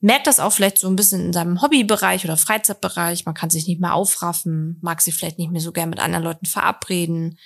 merkt 0.01 0.27
das 0.27 0.41
auch 0.41 0.53
vielleicht 0.53 0.79
so 0.79 0.89
ein 0.89 0.97
bisschen 0.97 1.27
in 1.27 1.33
seinem 1.33 1.63
Hobbybereich 1.63 2.25
oder 2.25 2.37
Freizeitbereich. 2.37 3.25
Man 3.25 3.35
kann 3.35 3.51
sich 3.51 3.67
nicht 3.67 3.81
mehr 3.81 3.95
aufraffen, 3.95 4.79
mag 4.81 5.01
sich 5.01 5.15
vielleicht 5.15 5.39
nicht 5.39 5.51
mehr 5.51 5.61
so 5.61 5.73
gern 5.73 5.91
mit 5.91 5.99
anderen 5.99 6.25
Leuten 6.25 6.47
verabreden, 6.47 7.39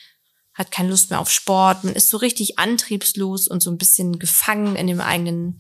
hat 0.60 0.70
keine 0.70 0.90
Lust 0.90 1.08
mehr 1.08 1.20
auf 1.20 1.30
Sport. 1.30 1.84
Man 1.84 1.94
ist 1.94 2.10
so 2.10 2.18
richtig 2.18 2.58
antriebslos 2.58 3.48
und 3.48 3.62
so 3.62 3.70
ein 3.70 3.78
bisschen 3.78 4.18
gefangen 4.18 4.76
in 4.76 4.86
dem 4.86 5.00
eigenen, 5.00 5.56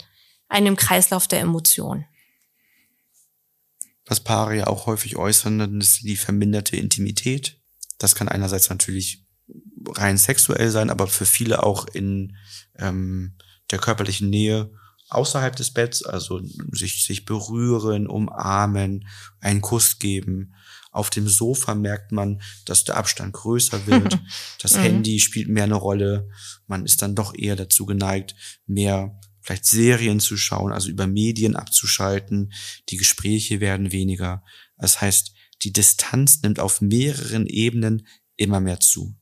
eigenen 0.48 0.76
Kreislauf 0.76 1.26
der 1.26 1.40
Emotionen. 1.40 2.04
Was 4.04 4.20
Paare 4.20 4.56
ja 4.56 4.66
auch 4.66 4.86
häufig 4.86 5.16
äußern, 5.16 5.58
dann 5.58 5.80
ist 5.80 6.02
die 6.02 6.16
verminderte 6.16 6.76
Intimität. 6.76 7.58
Das 7.96 8.14
kann 8.14 8.28
einerseits 8.28 8.68
natürlich 8.68 9.24
rein 9.88 10.18
sexuell 10.18 10.70
sein, 10.70 10.90
aber 10.90 11.06
für 11.06 11.24
viele 11.24 11.62
auch 11.62 11.86
in 11.86 12.36
ähm, 12.76 13.36
der 13.70 13.78
körperlichen 13.78 14.28
Nähe 14.28 14.70
außerhalb 15.08 15.56
des 15.56 15.72
Betts, 15.72 16.04
also 16.04 16.42
sich, 16.72 17.04
sich 17.04 17.24
berühren, 17.24 18.06
umarmen, 18.06 19.08
einen 19.40 19.62
Kuss 19.62 19.98
geben. 19.98 20.54
Auf 20.90 21.10
dem 21.10 21.28
Sofa 21.28 21.74
merkt 21.74 22.12
man, 22.12 22.42
dass 22.64 22.84
der 22.84 22.96
Abstand 22.96 23.32
größer 23.32 23.86
wird. 23.86 24.18
Das 24.60 24.76
Mhm. 24.76 24.82
Handy 24.82 25.20
spielt 25.20 25.48
mehr 25.48 25.64
eine 25.64 25.74
Rolle. 25.76 26.28
Man 26.66 26.84
ist 26.84 27.02
dann 27.02 27.14
doch 27.14 27.34
eher 27.34 27.56
dazu 27.56 27.86
geneigt, 27.86 28.34
mehr 28.66 29.18
vielleicht 29.40 29.64
Serien 29.64 30.20
zu 30.20 30.36
schauen, 30.36 30.72
also 30.72 30.90
über 30.90 31.06
Medien 31.06 31.56
abzuschalten. 31.56 32.52
Die 32.88 32.96
Gespräche 32.96 33.60
werden 33.60 33.92
weniger. 33.92 34.44
Das 34.76 35.00
heißt, 35.00 35.32
die 35.62 35.72
Distanz 35.72 36.42
nimmt 36.42 36.60
auf 36.60 36.80
mehreren 36.80 37.46
Ebenen 37.46 38.06
immer 38.36 38.60
mehr 38.60 38.80
zu. 38.80 39.14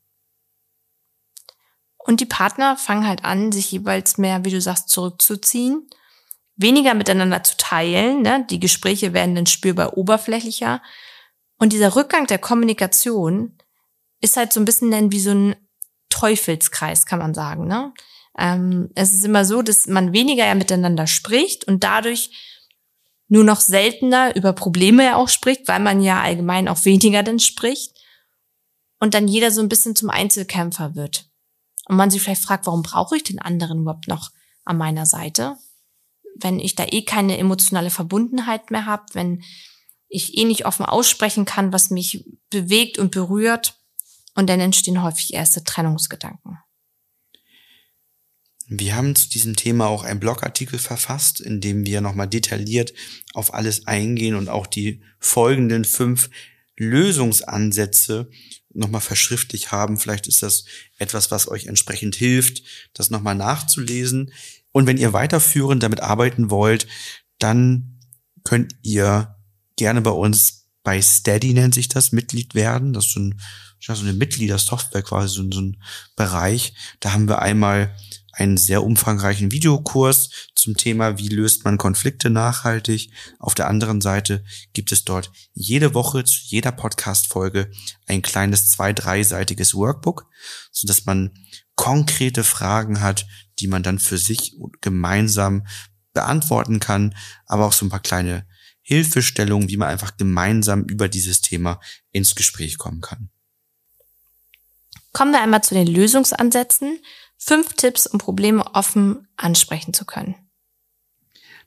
Und 1.99 2.21
die 2.21 2.27
Partner 2.27 2.77
fangen 2.77 3.07
halt 3.07 3.25
an, 3.25 3.53
sich 3.53 3.71
jeweils 3.71 4.19
mehr, 4.19 4.45
wie 4.45 4.51
du 4.51 4.61
sagst, 4.61 4.89
zurückzuziehen, 4.89 5.89
weniger 6.57 6.95
miteinander 6.95 7.45
zu 7.45 7.57
teilen. 7.57 8.23
Ne? 8.23 8.47
Die 8.51 8.61
Gespräche 8.61 9.13
werden 9.13 9.35
dann 9.35 9.47
spürbar 9.47 9.97
oberflächlicher. 9.99 10.83
Und 11.59 11.73
dieser 11.73 11.97
Rückgang 11.97 12.27
der 12.27 12.39
Kommunikation 12.39 13.59
ist 14.21 14.37
halt 14.37 14.53
so 14.53 14.61
ein 14.61 14.65
bisschen 14.65 15.13
wie 15.13 15.21
so 15.21 15.31
ein 15.31 15.57
Teufelskreis, 16.09 17.07
kann 17.07 17.19
man 17.19 17.35
sagen. 17.35 17.67
Ne? 17.67 17.93
Ähm, 18.39 18.91
es 18.95 19.13
ist 19.13 19.25
immer 19.25 19.45
so, 19.45 19.63
dass 19.63 19.87
man 19.87 20.13
weniger 20.13 20.47
ja 20.47 20.55
miteinander 20.55 21.07
spricht 21.07 21.67
und 21.67 21.85
dadurch 21.85 22.31
nur 23.29 23.45
noch 23.45 23.61
seltener 23.61 24.35
über 24.37 24.53
Probleme 24.53 25.05
ja 25.05 25.17
auch 25.17 25.29
spricht, 25.29 25.69
weil 25.69 25.81
man 25.81 26.01
ja 26.01 26.23
allgemein 26.23 26.69
auch 26.69 26.85
weniger 26.85 27.23
dann 27.23 27.39
spricht 27.39 27.99
und 29.01 29.15
dann 29.15 29.29
jeder 29.29 29.51
so 29.51 29.61
ein 29.61 29.69
bisschen 29.69 29.95
zum 29.95 30.11
Einzelkämpfer 30.11 30.95
wird. 30.95 31.29
Und 31.87 31.97
man 31.97 32.11
sich 32.11 32.23
vielleicht 32.23 32.45
fragt, 32.45 32.67
warum 32.67 32.83
brauche 32.83 33.17
ich 33.17 33.25
den 33.25 33.39
anderen 33.39 33.81
überhaupt 33.81 34.09
noch 34.09 34.31
an 34.65 34.79
meiner 34.79 35.07
Seite? 35.07 35.57
Wenn 36.37 36.59
ich 36.61 36.75
da 36.75 36.85
eh 36.85 37.03
keine 37.03 37.39
emotionale 37.39 37.91
Verbundenheit 37.91 38.71
mehr 38.71 38.87
habe, 38.87 39.05
wenn 39.13 39.43
ich 40.09 40.37
eh 40.39 40.45
nicht 40.45 40.67
offen 40.67 40.85
aussprechen 40.85 41.45
kann, 41.45 41.73
was 41.73 41.91
mich 41.91 42.25
bewegt 42.51 42.99
und 42.99 43.11
berührt, 43.11 43.75
und 44.35 44.49
dann 44.49 44.61
entstehen 44.61 45.03
häufig 45.03 45.35
erste 45.35 45.65
Trennungsgedanken. 45.65 46.59
Wir 48.69 48.95
haben 48.95 49.17
zu 49.17 49.29
diesem 49.31 49.57
Thema 49.57 49.89
auch 49.89 50.05
einen 50.05 50.21
Blogartikel 50.21 50.79
verfasst, 50.79 51.41
in 51.41 51.61
dem 51.61 51.87
wir 51.87 52.01
nochmal 52.01 52.29
detailliert 52.29 52.93
auf 53.35 53.53
alles 53.53 53.87
eingehen 53.87 54.37
und 54.37 54.49
auch 54.49 54.67
die 54.67 55.03
folgenden 55.19 55.85
fünf 55.85 56.31
Lösungsansätze 56.77 58.31
nochmal 58.73 59.01
verschriftlich 59.01 59.73
haben. 59.73 59.97
Vielleicht 59.97 60.29
ist 60.29 60.43
das 60.43 60.67
etwas, 60.99 61.31
was 61.31 61.49
euch 61.49 61.67
entsprechend 61.67 62.15
hilft, 62.15 62.63
das 62.93 63.11
nochmal 63.11 63.35
nachzulesen. 63.35 64.33
Und 64.71 64.87
wenn 64.87 64.99
ihr 64.99 65.13
weiterführend 65.15 65.83
damit 65.83 66.01
arbeiten 66.01 66.51
wollt, 66.51 66.87
dann 67.39 67.99
könnt 68.45 68.77
ihr 68.83 69.38
gerne 69.79 70.03
bei 70.03 70.11
uns 70.11 70.67
bei 70.83 71.01
Steady 71.01 71.55
nennt 71.55 71.75
sich 71.75 71.89
das, 71.89 72.13
Mitglied 72.13 72.55
werden. 72.55 72.93
Das 72.93 73.07
ist 73.07 73.13
so, 73.13 73.21
ein, 73.21 73.41
so 73.81 73.93
eine 73.95 74.13
Mitgliedersoftware 74.13 75.03
quasi, 75.03 75.35
so, 75.35 75.51
so 75.51 75.61
ein 75.61 75.83
Bereich. 76.17 76.75
Da 77.01 77.13
haben 77.13 77.29
wir 77.29 77.41
einmal 77.41 77.95
einen 78.33 78.57
sehr 78.57 78.85
umfangreichen 78.85 79.51
Videokurs 79.51 80.31
zum 80.55 80.77
Thema, 80.77 81.19
wie 81.19 81.29
löst 81.29 81.65
man 81.65 81.77
Konflikte 81.77 82.31
nachhaltig. 82.31 83.11
Auf 83.39 83.55
der 83.55 83.69
anderen 83.69 84.01
Seite 84.01 84.45
gibt 84.73 84.93
es 84.93 85.05
dort 85.05 85.33
jede 85.55 85.93
Woche 85.93 86.25
zu 86.25 86.39
jeder 86.45 86.73
Podcast-Folge 86.73 87.71
ein 88.07 88.23
kleines 88.23 88.71
zwei-, 88.71 88.93
dreiseitiges 88.93 89.75
Workbook, 89.75 90.27
so 90.71 90.87
dass 90.87 91.05
man 91.05 91.33
konkrete 91.75 92.45
Fragen 92.45 93.01
hat, 93.01 93.27
die 93.59 93.67
man 93.67 93.83
dann 93.83 93.99
für 93.99 94.19
sich 94.19 94.57
gemeinsam 94.81 95.67
beantworten 96.15 96.81
kann, 96.81 97.15
aber 97.47 97.67
auch 97.67 97.73
so 97.73 97.85
ein 97.85 97.91
paar 97.91 98.01
kleine 98.01 98.47
Hilfestellungen, 98.89 99.69
wie 99.69 99.77
man 99.77 99.89
einfach 99.89 100.17
gemeinsam 100.17 100.85
über 100.85 101.11
dieses 101.11 101.43
Thema 101.43 101.79
ins 102.11 102.35
Gespräch 102.35 102.79
kommen 102.79 103.03
kann. 103.03 103.29
Kommen 105.13 105.31
wir 105.31 105.43
einmal 105.43 105.63
zu 105.63 105.75
den 105.75 105.87
Lösungsansätzen. 105.87 106.99
Fünf 107.37 107.75
Tipps, 107.75 108.07
um 108.07 108.19
Probleme 108.19 108.65
offen 108.75 109.29
ansprechen 109.37 109.93
zu 109.93 110.07
können. 110.07 110.37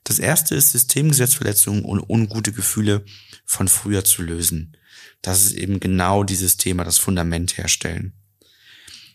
Das 0.02 0.18
erste 0.18 0.56
ist, 0.56 0.72
Systemgesetzverletzungen 0.72 1.84
und 1.84 2.00
ungute 2.00 2.50
Gefühle 2.50 3.04
von 3.44 3.68
früher 3.68 4.04
zu 4.04 4.22
lösen. 4.22 4.76
Das 5.22 5.44
ist 5.44 5.52
eben 5.52 5.78
genau 5.78 6.24
dieses 6.24 6.56
Thema, 6.56 6.82
das 6.82 6.98
Fundament 6.98 7.56
herstellen. 7.56 8.14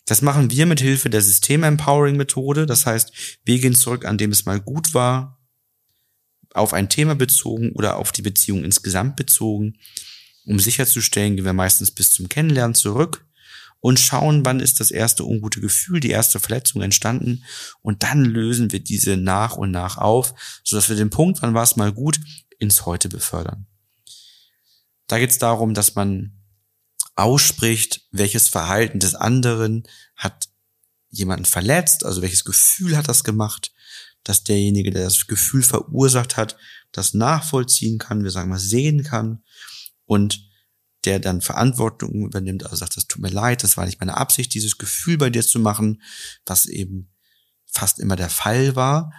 Das 0.05 0.21
machen 0.21 0.49
wir 0.49 0.65
mit 0.65 0.79
Hilfe 0.79 1.09
der 1.09 1.21
System-Empowering-Methode. 1.21 2.67
Das 2.67 2.85
heißt, 2.85 3.11
wir 3.43 3.59
gehen 3.59 3.75
zurück, 3.75 4.05
an 4.05 4.17
dem 4.17 4.31
es 4.31 4.45
mal 4.45 4.61
gut 4.61 4.93
war, 4.93 5.36
auf 6.53 6.73
ein 6.73 6.89
Thema 6.89 7.15
bezogen 7.15 7.71
oder 7.73 7.97
auf 7.97 8.11
die 8.11 8.21
Beziehung 8.21 8.63
insgesamt 8.63 9.15
bezogen. 9.15 9.77
Um 10.45 10.59
sicherzustellen, 10.59 11.35
gehen 11.35 11.45
wir 11.45 11.53
meistens 11.53 11.91
bis 11.91 12.11
zum 12.11 12.29
Kennenlernen 12.29 12.75
zurück 12.75 13.25
und 13.79 13.99
schauen, 13.99 14.45
wann 14.45 14.59
ist 14.59 14.79
das 14.79 14.91
erste 14.91 15.23
ungute 15.23 15.61
Gefühl, 15.61 15.99
die 15.99 16.09
erste 16.09 16.39
Verletzung 16.39 16.81
entstanden 16.81 17.43
und 17.81 18.03
dann 18.03 18.23
lösen 18.25 18.71
wir 18.71 18.79
diese 18.79 19.17
nach 19.17 19.55
und 19.55 19.71
nach 19.71 19.97
auf, 19.97 20.33
sodass 20.63 20.89
wir 20.89 20.95
den 20.95 21.09
Punkt, 21.09 21.41
wann 21.41 21.53
war 21.53 21.63
es 21.63 21.75
mal 21.75 21.91
gut, 21.91 22.19
ins 22.59 22.85
Heute 22.85 23.09
befördern. 23.09 23.67
Da 25.07 25.19
geht 25.19 25.29
es 25.29 25.37
darum, 25.37 25.73
dass 25.73 25.95
man 25.95 26.33
ausspricht, 27.15 28.01
welches 28.11 28.47
Verhalten 28.47 28.99
des 28.99 29.15
anderen 29.15 29.83
hat 30.15 30.49
jemanden 31.09 31.45
verletzt, 31.45 32.05
also 32.05 32.21
welches 32.21 32.45
Gefühl 32.45 32.97
hat 32.97 33.07
das 33.07 33.23
gemacht, 33.23 33.71
dass 34.27 34.43
derjenige, 34.43 34.91
der 34.91 35.05
das 35.05 35.27
Gefühl 35.27 35.63
verursacht 35.63 36.35
hat, 36.35 36.57
das 36.91 37.13
nachvollziehen 37.13 37.97
kann, 37.97 38.23
wir 38.23 38.31
sagen 38.31 38.49
mal 38.49 38.59
sehen 38.59 39.03
kann 39.03 39.43
und 40.05 40.47
der 41.05 41.19
dann 41.19 41.41
Verantwortung 41.41 42.25
übernimmt, 42.25 42.63
also 42.63 42.75
sagt, 42.75 42.97
das 42.97 43.07
tut 43.07 43.21
mir 43.21 43.29
leid, 43.29 43.63
das 43.63 43.77
war 43.77 43.85
nicht 43.85 43.99
meine 43.99 44.17
Absicht, 44.17 44.53
dieses 44.53 44.77
Gefühl 44.77 45.17
bei 45.17 45.29
dir 45.29 45.45
zu 45.45 45.59
machen, 45.59 46.01
was 46.45 46.65
eben 46.65 47.09
fast 47.65 47.99
immer 47.99 48.15
der 48.15 48.29
Fall 48.29 48.75
war. 48.75 49.13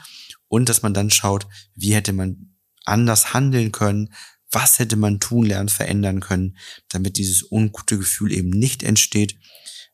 Und 0.49 0.69
dass 0.69 0.83
man 0.83 0.95
dann 0.95 1.11
schaut, 1.11 1.47
wie 1.75 1.95
hätte 1.95 2.13
man 2.13 2.57
anders 2.85 3.33
handeln 3.33 3.73
können, 3.73 4.13
was 4.51 4.79
hätte 4.79 4.97
man 4.97 5.21
tun 5.21 5.47
lernen, 5.47 5.69
verändern 5.69 6.21
können, 6.21 6.57
damit 6.89 7.17
dieses 7.17 7.51
ungute 7.51 7.99
Gefühl 7.99 8.33
eben 8.33 8.51
nicht 8.51 8.83
entsteht, 8.83 9.39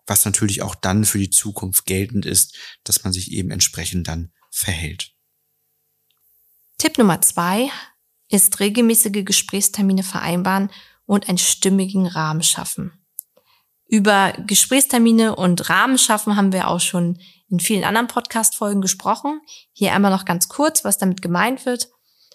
was 0.06 0.24
natürlich 0.24 0.62
auch 0.62 0.74
dann 0.74 1.04
für 1.04 1.18
die 1.18 1.30
Zukunft 1.30 1.86
geltend 1.86 2.26
ist, 2.26 2.56
dass 2.84 3.04
man 3.04 3.12
sich 3.12 3.32
eben 3.32 3.50
entsprechend 3.50 4.06
dann 4.08 4.32
verhält. 4.54 5.12
Tipp 6.78 6.98
Nummer 6.98 7.20
zwei 7.20 7.70
ist 8.28 8.60
regelmäßige 8.60 9.24
Gesprächstermine 9.24 10.02
vereinbaren 10.02 10.70
und 11.06 11.28
einen 11.28 11.38
stimmigen 11.38 12.06
Rahmen 12.06 12.42
schaffen. 12.42 12.92
Über 13.86 14.32
Gesprächstermine 14.46 15.36
und 15.36 15.68
Rahmen 15.68 15.98
schaffen 15.98 16.36
haben 16.36 16.52
wir 16.52 16.68
auch 16.68 16.80
schon 16.80 17.20
in 17.50 17.60
vielen 17.60 17.84
anderen 17.84 18.08
Podcast-Folgen 18.08 18.80
gesprochen. 18.80 19.40
Hier 19.72 19.92
einmal 19.92 20.10
noch 20.10 20.24
ganz 20.24 20.48
kurz, 20.48 20.84
was 20.84 20.98
damit 20.98 21.20
gemeint 21.20 21.66
wird. 21.66 21.90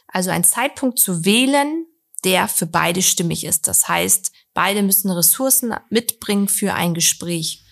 Also 0.08 0.30
ein 0.30 0.44
Zeitpunkt 0.44 1.00
zu 1.00 1.26
wählen, 1.26 1.86
der 2.24 2.48
für 2.48 2.66
beide 2.66 3.02
stimmig 3.02 3.46
ist. 3.46 3.68
Das 3.68 3.88
heißt, 3.88 4.32
beide 4.54 4.84
müssen 4.84 5.10
Ressourcen 5.10 5.74
mitbringen 5.90 6.48
für 6.48 6.74
ein 6.74 6.94
Gespräch. 6.94 7.64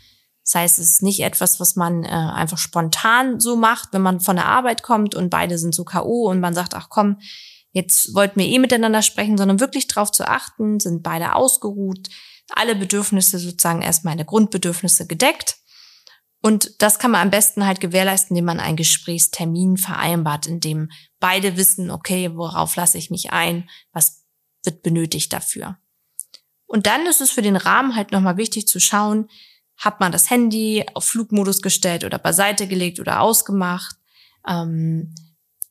Das 0.48 0.56
heißt, 0.56 0.80
es 0.80 0.90
ist 0.92 1.04
nicht 1.04 1.20
etwas, 1.20 1.60
was 1.60 1.76
man 1.76 2.06
äh, 2.06 2.08
einfach 2.08 2.58
spontan 2.58 3.42
so 3.42 3.58
macht, 3.58 3.90
wenn 3.92 4.02
man 4.02 4.22
von 4.22 4.38
der 4.38 4.46
Arbeit 4.46 4.82
kommt 4.82 5.14
und 5.14 5.30
beide 5.30 5.58
sind 5.58 5.76
so 5.76 5.84
K.O. 5.84 6.30
und 6.30 6.40
man 6.40 6.54
sagt, 6.54 6.74
ach 6.74 6.88
komm, 6.88 7.20
jetzt 7.74 8.16
wollten 8.16 8.40
wir 8.40 8.48
eh 8.48 8.58
miteinander 8.58 9.02
sprechen, 9.02 9.38
sondern 9.38 9.60
wirklich 9.60 9.88
darauf 9.88 10.10
zu 10.10 10.26
achten, 10.26 10.80
sind 10.80 11.04
beide 11.04 11.36
ausgeruht, 11.36 12.08
alle 12.52 12.78
Bedürfnisse 12.78 13.40
sozusagen 13.40 13.82
erstmal 13.82 14.14
eine 14.14 14.24
Grundbedürfnisse 14.24 15.06
gedeckt. 15.06 15.58
Und 16.42 16.82
das 16.82 16.98
kann 16.98 17.12
man 17.12 17.24
am 17.24 17.30
besten 17.30 17.66
halt 17.66 17.82
gewährleisten, 17.82 18.38
indem 18.38 18.46
man 18.46 18.62
einen 18.62 18.78
Gesprächstermin 18.78 19.76
vereinbart, 19.76 20.48
in 20.48 20.62
dem 20.62 20.92
beide 21.20 21.58
wissen, 21.58 21.92
okay, 21.92 22.32
worauf 22.36 22.78
lasse 22.78 22.98
ich 22.98 23.10
mich 23.10 23.34
ein, 23.34 23.70
was 23.92 24.24
wird 24.64 24.82
benötigt 24.82 25.34
dafür. 25.34 25.78
Und 26.68 26.86
dann 26.86 27.06
ist 27.06 27.20
es 27.20 27.32
für 27.32 27.42
den 27.42 27.58
Rahmen 27.58 27.98
halt 27.98 28.14
nochmal 28.14 28.38
wichtig 28.38 28.66
zu 28.66 28.80
schauen, 28.80 29.28
hat 29.78 30.00
man 30.00 30.12
das 30.12 30.30
Handy 30.30 30.86
auf 30.94 31.06
Flugmodus 31.06 31.62
gestellt 31.62 32.04
oder 32.04 32.18
beiseite 32.18 32.68
gelegt 32.68 33.00
oder 33.00 33.22
ausgemacht? 33.22 33.96
Ähm, 34.48 35.14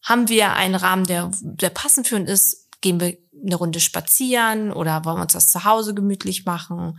haben 0.02 0.28
wir 0.28 0.52
einen 0.52 0.76
Rahmen, 0.76 1.06
der, 1.06 1.30
der 1.40 1.70
passend 1.70 2.06
für 2.06 2.16
uns 2.16 2.30
ist? 2.30 2.68
Gehen 2.80 3.00
wir 3.00 3.18
eine 3.44 3.56
Runde 3.56 3.80
spazieren 3.80 4.72
oder 4.72 5.04
wollen 5.04 5.16
wir 5.16 5.22
uns 5.22 5.32
das 5.32 5.50
zu 5.50 5.64
Hause 5.64 5.94
gemütlich 5.94 6.44
machen? 6.44 6.98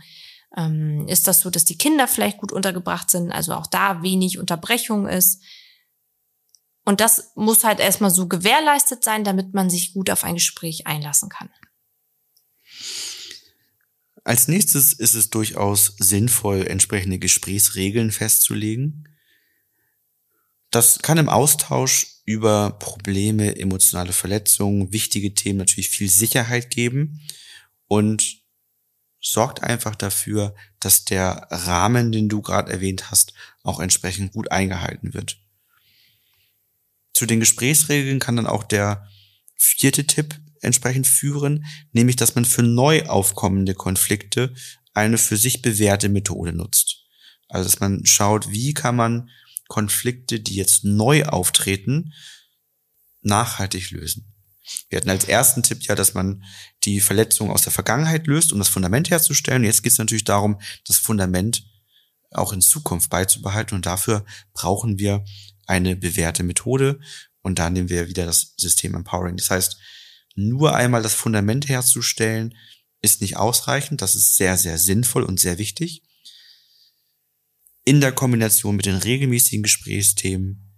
Ähm, 0.56 1.06
ist 1.08 1.26
das 1.26 1.40
so, 1.40 1.50
dass 1.50 1.64
die 1.64 1.78
Kinder 1.78 2.06
vielleicht 2.06 2.38
gut 2.38 2.52
untergebracht 2.52 3.10
sind, 3.10 3.32
also 3.32 3.54
auch 3.54 3.66
da 3.66 4.02
wenig 4.02 4.38
Unterbrechung 4.38 5.06
ist? 5.08 5.42
Und 6.84 7.00
das 7.00 7.32
muss 7.34 7.64
halt 7.64 7.80
erstmal 7.80 8.10
so 8.10 8.28
gewährleistet 8.28 9.04
sein, 9.04 9.24
damit 9.24 9.52
man 9.52 9.68
sich 9.68 9.92
gut 9.92 10.10
auf 10.10 10.24
ein 10.24 10.34
Gespräch 10.34 10.86
einlassen 10.86 11.28
kann. 11.28 11.50
Als 14.28 14.46
nächstes 14.46 14.92
ist 14.92 15.14
es 15.14 15.30
durchaus 15.30 15.94
sinnvoll, 15.98 16.66
entsprechende 16.66 17.18
Gesprächsregeln 17.18 18.10
festzulegen. 18.10 19.08
Das 20.70 20.98
kann 20.98 21.16
im 21.16 21.30
Austausch 21.30 22.20
über 22.26 22.72
Probleme, 22.78 23.56
emotionale 23.56 24.12
Verletzungen, 24.12 24.92
wichtige 24.92 25.32
Themen 25.32 25.56
natürlich 25.56 25.88
viel 25.88 26.10
Sicherheit 26.10 26.68
geben 26.68 27.22
und 27.86 28.42
sorgt 29.18 29.62
einfach 29.62 29.96
dafür, 29.96 30.54
dass 30.78 31.06
der 31.06 31.48
Rahmen, 31.50 32.12
den 32.12 32.28
du 32.28 32.42
gerade 32.42 32.70
erwähnt 32.70 33.10
hast, 33.10 33.32
auch 33.62 33.80
entsprechend 33.80 34.34
gut 34.34 34.52
eingehalten 34.52 35.14
wird. 35.14 35.40
Zu 37.14 37.24
den 37.24 37.40
Gesprächsregeln 37.40 38.18
kann 38.18 38.36
dann 38.36 38.46
auch 38.46 38.64
der 38.64 39.08
vierte 39.56 40.06
Tipp 40.06 40.38
entsprechend 40.60 41.06
führen, 41.06 41.64
nämlich 41.92 42.16
dass 42.16 42.34
man 42.34 42.44
für 42.44 42.62
neu 42.62 43.04
aufkommende 43.06 43.74
Konflikte 43.74 44.54
eine 44.94 45.18
für 45.18 45.36
sich 45.36 45.62
bewährte 45.62 46.08
Methode 46.08 46.52
nutzt. 46.52 47.04
Also 47.48 47.68
dass 47.68 47.80
man 47.80 48.04
schaut, 48.04 48.50
wie 48.50 48.74
kann 48.74 48.96
man 48.96 49.30
Konflikte, 49.68 50.40
die 50.40 50.56
jetzt 50.56 50.84
neu 50.84 51.24
auftreten, 51.24 52.12
nachhaltig 53.22 53.90
lösen. 53.90 54.34
Wir 54.88 54.98
hatten 54.98 55.10
als 55.10 55.24
ersten 55.24 55.62
Tipp 55.62 55.82
ja, 55.84 55.94
dass 55.94 56.14
man 56.14 56.44
die 56.84 57.00
Verletzung 57.00 57.50
aus 57.50 57.62
der 57.62 57.72
Vergangenheit 57.72 58.26
löst, 58.26 58.52
um 58.52 58.58
das 58.58 58.68
Fundament 58.68 59.10
herzustellen. 59.10 59.64
Jetzt 59.64 59.82
geht 59.82 59.92
es 59.92 59.98
natürlich 59.98 60.24
darum, 60.24 60.60
das 60.86 60.98
Fundament 60.98 61.64
auch 62.30 62.52
in 62.52 62.60
Zukunft 62.60 63.10
beizubehalten. 63.10 63.74
Und 63.74 63.86
dafür 63.86 64.24
brauchen 64.52 64.98
wir 64.98 65.24
eine 65.66 65.96
bewährte 65.96 66.42
Methode. 66.42 67.00
Und 67.42 67.58
da 67.58 67.70
nehmen 67.70 67.88
wir 67.88 68.08
wieder 68.08 68.26
das 68.26 68.54
System 68.56 68.94
Empowering. 68.94 69.36
Das 69.36 69.50
heißt, 69.50 69.78
nur 70.38 70.76
einmal 70.76 71.02
das 71.02 71.14
Fundament 71.14 71.68
herzustellen, 71.68 72.54
ist 73.02 73.20
nicht 73.20 73.36
ausreichend. 73.36 74.02
Das 74.02 74.14
ist 74.14 74.36
sehr, 74.36 74.56
sehr 74.56 74.78
sinnvoll 74.78 75.24
und 75.24 75.40
sehr 75.40 75.58
wichtig. 75.58 76.02
In 77.84 78.00
der 78.00 78.12
Kombination 78.12 78.76
mit 78.76 78.86
den 78.86 78.96
regelmäßigen 78.96 79.62
Gesprächsthemen, 79.62 80.72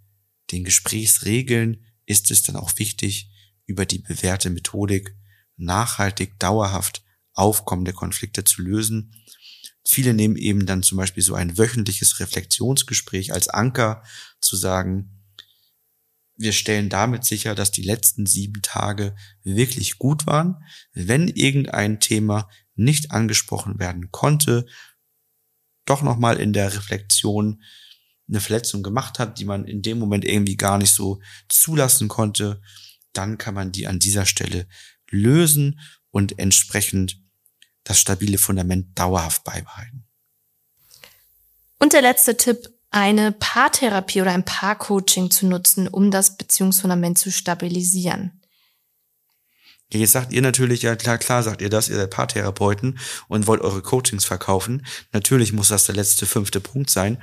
den 0.51 0.65
Gesprächsregeln, 0.65 1.85
ist 2.07 2.31
es 2.31 2.43
dann 2.43 2.57
auch 2.57 2.79
wichtig, 2.79 3.31
über 3.67 3.85
die 3.85 3.99
bewährte 3.99 4.51
Methodik 4.51 5.15
nachhaltig, 5.57 6.39
dauerhaft 6.39 7.05
aufkommende 7.35 7.93
Konflikte 7.93 8.45
zu 8.45 8.63
lösen. 8.63 9.15
Viele 9.87 10.15
nehmen 10.15 10.37
eben 10.37 10.67
dann 10.67 10.83
zum 10.83 10.99
Beispiel 10.99 11.23
so 11.23 11.35
ein 11.35 11.59
wöchentliches 11.59 12.19
Reflexionsgespräch 12.21 13.33
als 13.33 13.49
Anker 13.49 14.03
zu 14.41 14.57
sagen, 14.57 15.20
wir 16.41 16.53
stellen 16.53 16.89
damit 16.89 17.25
sicher, 17.25 17.55
dass 17.55 17.71
die 17.71 17.83
letzten 17.83 18.25
sieben 18.25 18.63
Tage 18.63 19.15
wirklich 19.43 19.99
gut 19.99 20.27
waren. 20.27 20.57
Wenn 20.95 21.29
irgendein 21.29 22.01
Thema 22.01 22.49
nicht 22.75 23.11
angesprochen 23.11 23.79
werden 23.79 24.11
konnte, 24.11 24.65
doch 25.85 26.01
nochmal 26.01 26.41
in 26.41 26.55
der 26.55 26.73
Reflexion 26.75 27.63
eine 28.27 28.41
Verletzung 28.41 28.83
gemacht 28.83 29.19
hat, 29.19 29.39
die 29.39 29.45
man 29.45 29.67
in 29.67 29.83
dem 29.83 29.99
Moment 29.99 30.25
irgendwie 30.25 30.57
gar 30.57 30.79
nicht 30.79 30.95
so 30.95 31.21
zulassen 31.51 32.09
konnte, 32.09 32.63
dann 33.13 33.37
kann 33.37 33.55
man 33.55 33.71
die 33.71 33.87
an 33.87 33.99
dieser 33.99 34.25
Stelle 34.25 34.67
lösen 35.11 35.81
und 36.11 36.39
entsprechend 36.39 37.21
das 37.85 38.01
stabile 38.01 38.39
Fundament 38.39 38.99
dauerhaft 38.99 39.45
beibehalten. 39.45 40.07
Und 41.79 41.93
der 41.93 42.03
letzte 42.03 42.37
Tipp, 42.37 42.80
eine 42.91 43.33
Paartherapie 43.33 44.21
oder 44.21 44.33
ein 44.33 44.45
Paarcoaching 44.45 45.31
zu 45.31 45.47
nutzen, 45.47 45.89
um 45.89 46.11
das 46.11 46.37
Beziehungsfundament 46.37 47.19
zu 47.19 47.31
stabilisieren. 47.31 48.41
Jetzt 49.93 50.13
sagt 50.13 50.33
ihr 50.33 50.43
natürlich, 50.43 50.83
ja 50.83 50.95
klar, 50.95 51.19
klar 51.19 51.43
sagt 51.43 51.63
ihr 51.63 51.69
das, 51.69 51.89
ihr 51.89 51.97
seid 51.97 52.11
Paartherapeuten 52.11 52.99
und 53.29 53.47
wollt 53.49 53.61
eure 53.61 53.83
Coachings 53.83 54.25
verkaufen. 54.25 54.87
Natürlich 55.13 55.53
muss 55.53 55.69
das 55.69 55.87
der 55.87 55.97
letzte 55.97 56.27
fünfte 56.27 56.61
Punkt 56.61 56.91
sein. 56.91 57.21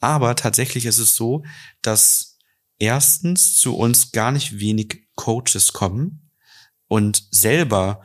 Aber 0.00 0.36
tatsächlich 0.36 0.84
ist 0.84 0.98
es 0.98 1.14
so, 1.16 1.44
dass 1.80 2.36
erstens 2.78 3.56
zu 3.56 3.74
uns 3.76 4.12
gar 4.12 4.32
nicht 4.32 4.58
wenig 4.58 5.04
Coaches 5.14 5.72
kommen 5.72 6.30
und 6.88 7.24
selber 7.30 8.02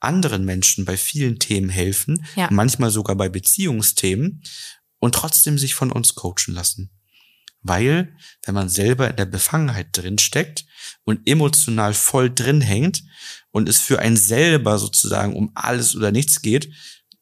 anderen 0.00 0.44
Menschen 0.44 0.84
bei 0.84 0.96
vielen 0.96 1.38
Themen 1.38 1.68
helfen, 1.68 2.24
Ja. 2.36 2.48
manchmal 2.50 2.90
sogar 2.90 3.16
bei 3.16 3.28
Beziehungsthemen 3.28 4.42
und 4.98 5.14
trotzdem 5.14 5.58
sich 5.58 5.74
von 5.74 5.92
uns 5.92 6.14
coachen 6.14 6.54
lassen. 6.54 6.90
Weil, 7.62 8.16
wenn 8.44 8.54
man 8.54 8.68
selber 8.68 9.10
in 9.10 9.16
der 9.16 9.26
Befangenheit 9.26 9.88
drin 9.92 10.18
steckt 10.18 10.66
und 11.04 11.26
emotional 11.28 11.94
voll 11.94 12.32
drin 12.32 12.60
hängt 12.60 13.02
und 13.50 13.68
es 13.68 13.80
für 13.80 13.98
einen 13.98 14.16
selber 14.16 14.78
sozusagen 14.78 15.34
um 15.34 15.50
alles 15.54 15.96
oder 15.96 16.12
nichts 16.12 16.42
geht, 16.42 16.72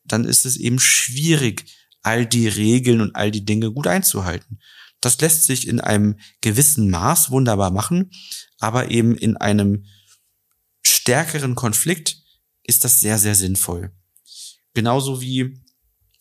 dann 0.05 0.25
ist 0.25 0.45
es 0.45 0.57
eben 0.57 0.79
schwierig, 0.79 1.65
all 2.03 2.27
die 2.27 2.49
Regeln 2.49 3.01
und 3.01 3.17
all 3.17 3.31
die 3.31 3.45
Dinge 3.45 3.73
gut 3.73 3.87
einzuhalten. 3.87 4.61
Das 5.01 5.19
lässt 5.21 5.45
sich 5.45 5.67
in 5.67 5.81
einem 5.81 6.19
gewissen 6.41 6.91
Maß 6.91 7.31
wunderbar 7.31 7.71
machen, 7.71 8.11
aber 8.59 8.91
eben 8.91 9.17
in 9.17 9.37
einem 9.37 9.87
stärkeren 10.83 11.55
Konflikt 11.55 12.19
ist 12.63 12.85
das 12.85 13.01
sehr, 13.01 13.19
sehr 13.19 13.35
sinnvoll. 13.35 13.93
Genauso 14.75 15.21
wie 15.21 15.64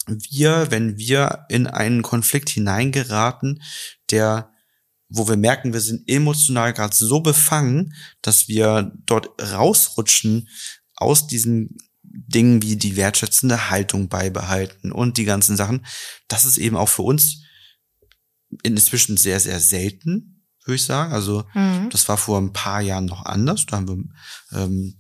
wir, 0.08 0.68
wenn 0.70 0.98
wir 0.98 1.46
in 1.50 1.68
einen 1.68 2.02
Konflikt 2.02 2.50
hineingeraten, 2.50 3.62
der, 4.12 4.52
wo 5.10 5.28
wir 5.28 5.38
merken, 5.38 5.74
wir 5.74 5.82
sind 5.82 6.08
emotional 6.10 6.74
gerade 6.74 6.96
so 6.96 7.22
befangen, 7.22 7.94
dass 8.22 8.48
wir 8.48 8.92
dort 9.06 9.30
rausrutschen 9.42 10.50
aus 10.96 11.28
diesen 11.28 11.78
Dingen 12.04 12.62
wie 12.62 12.76
die 12.76 12.96
wertschätzende 12.96 13.70
Haltung 13.70 14.08
beibehalten 14.10 14.92
und 14.92 15.18
die 15.18 15.26
ganzen 15.26 15.56
Sachen. 15.58 15.86
Das 16.28 16.46
ist 16.46 16.58
eben 16.58 16.78
auch 16.78 16.90
für 16.90 17.02
uns 17.02 17.44
inzwischen 18.62 19.18
sehr, 19.18 19.40
sehr 19.40 19.60
selten, 19.60 20.44
würde 20.64 20.76
ich 20.76 20.84
sagen. 20.84 21.12
Also 21.12 21.46
Mhm. 21.56 21.90
das 21.90 22.08
war 22.08 22.18
vor 22.18 22.40
ein 22.40 22.54
paar 22.54 22.82
Jahren 22.82 23.06
noch 23.06 23.26
anders. 23.26 23.66
Da 23.66 23.78
haben 23.78 23.88
wir 24.52 24.60
ähm, 24.60 25.00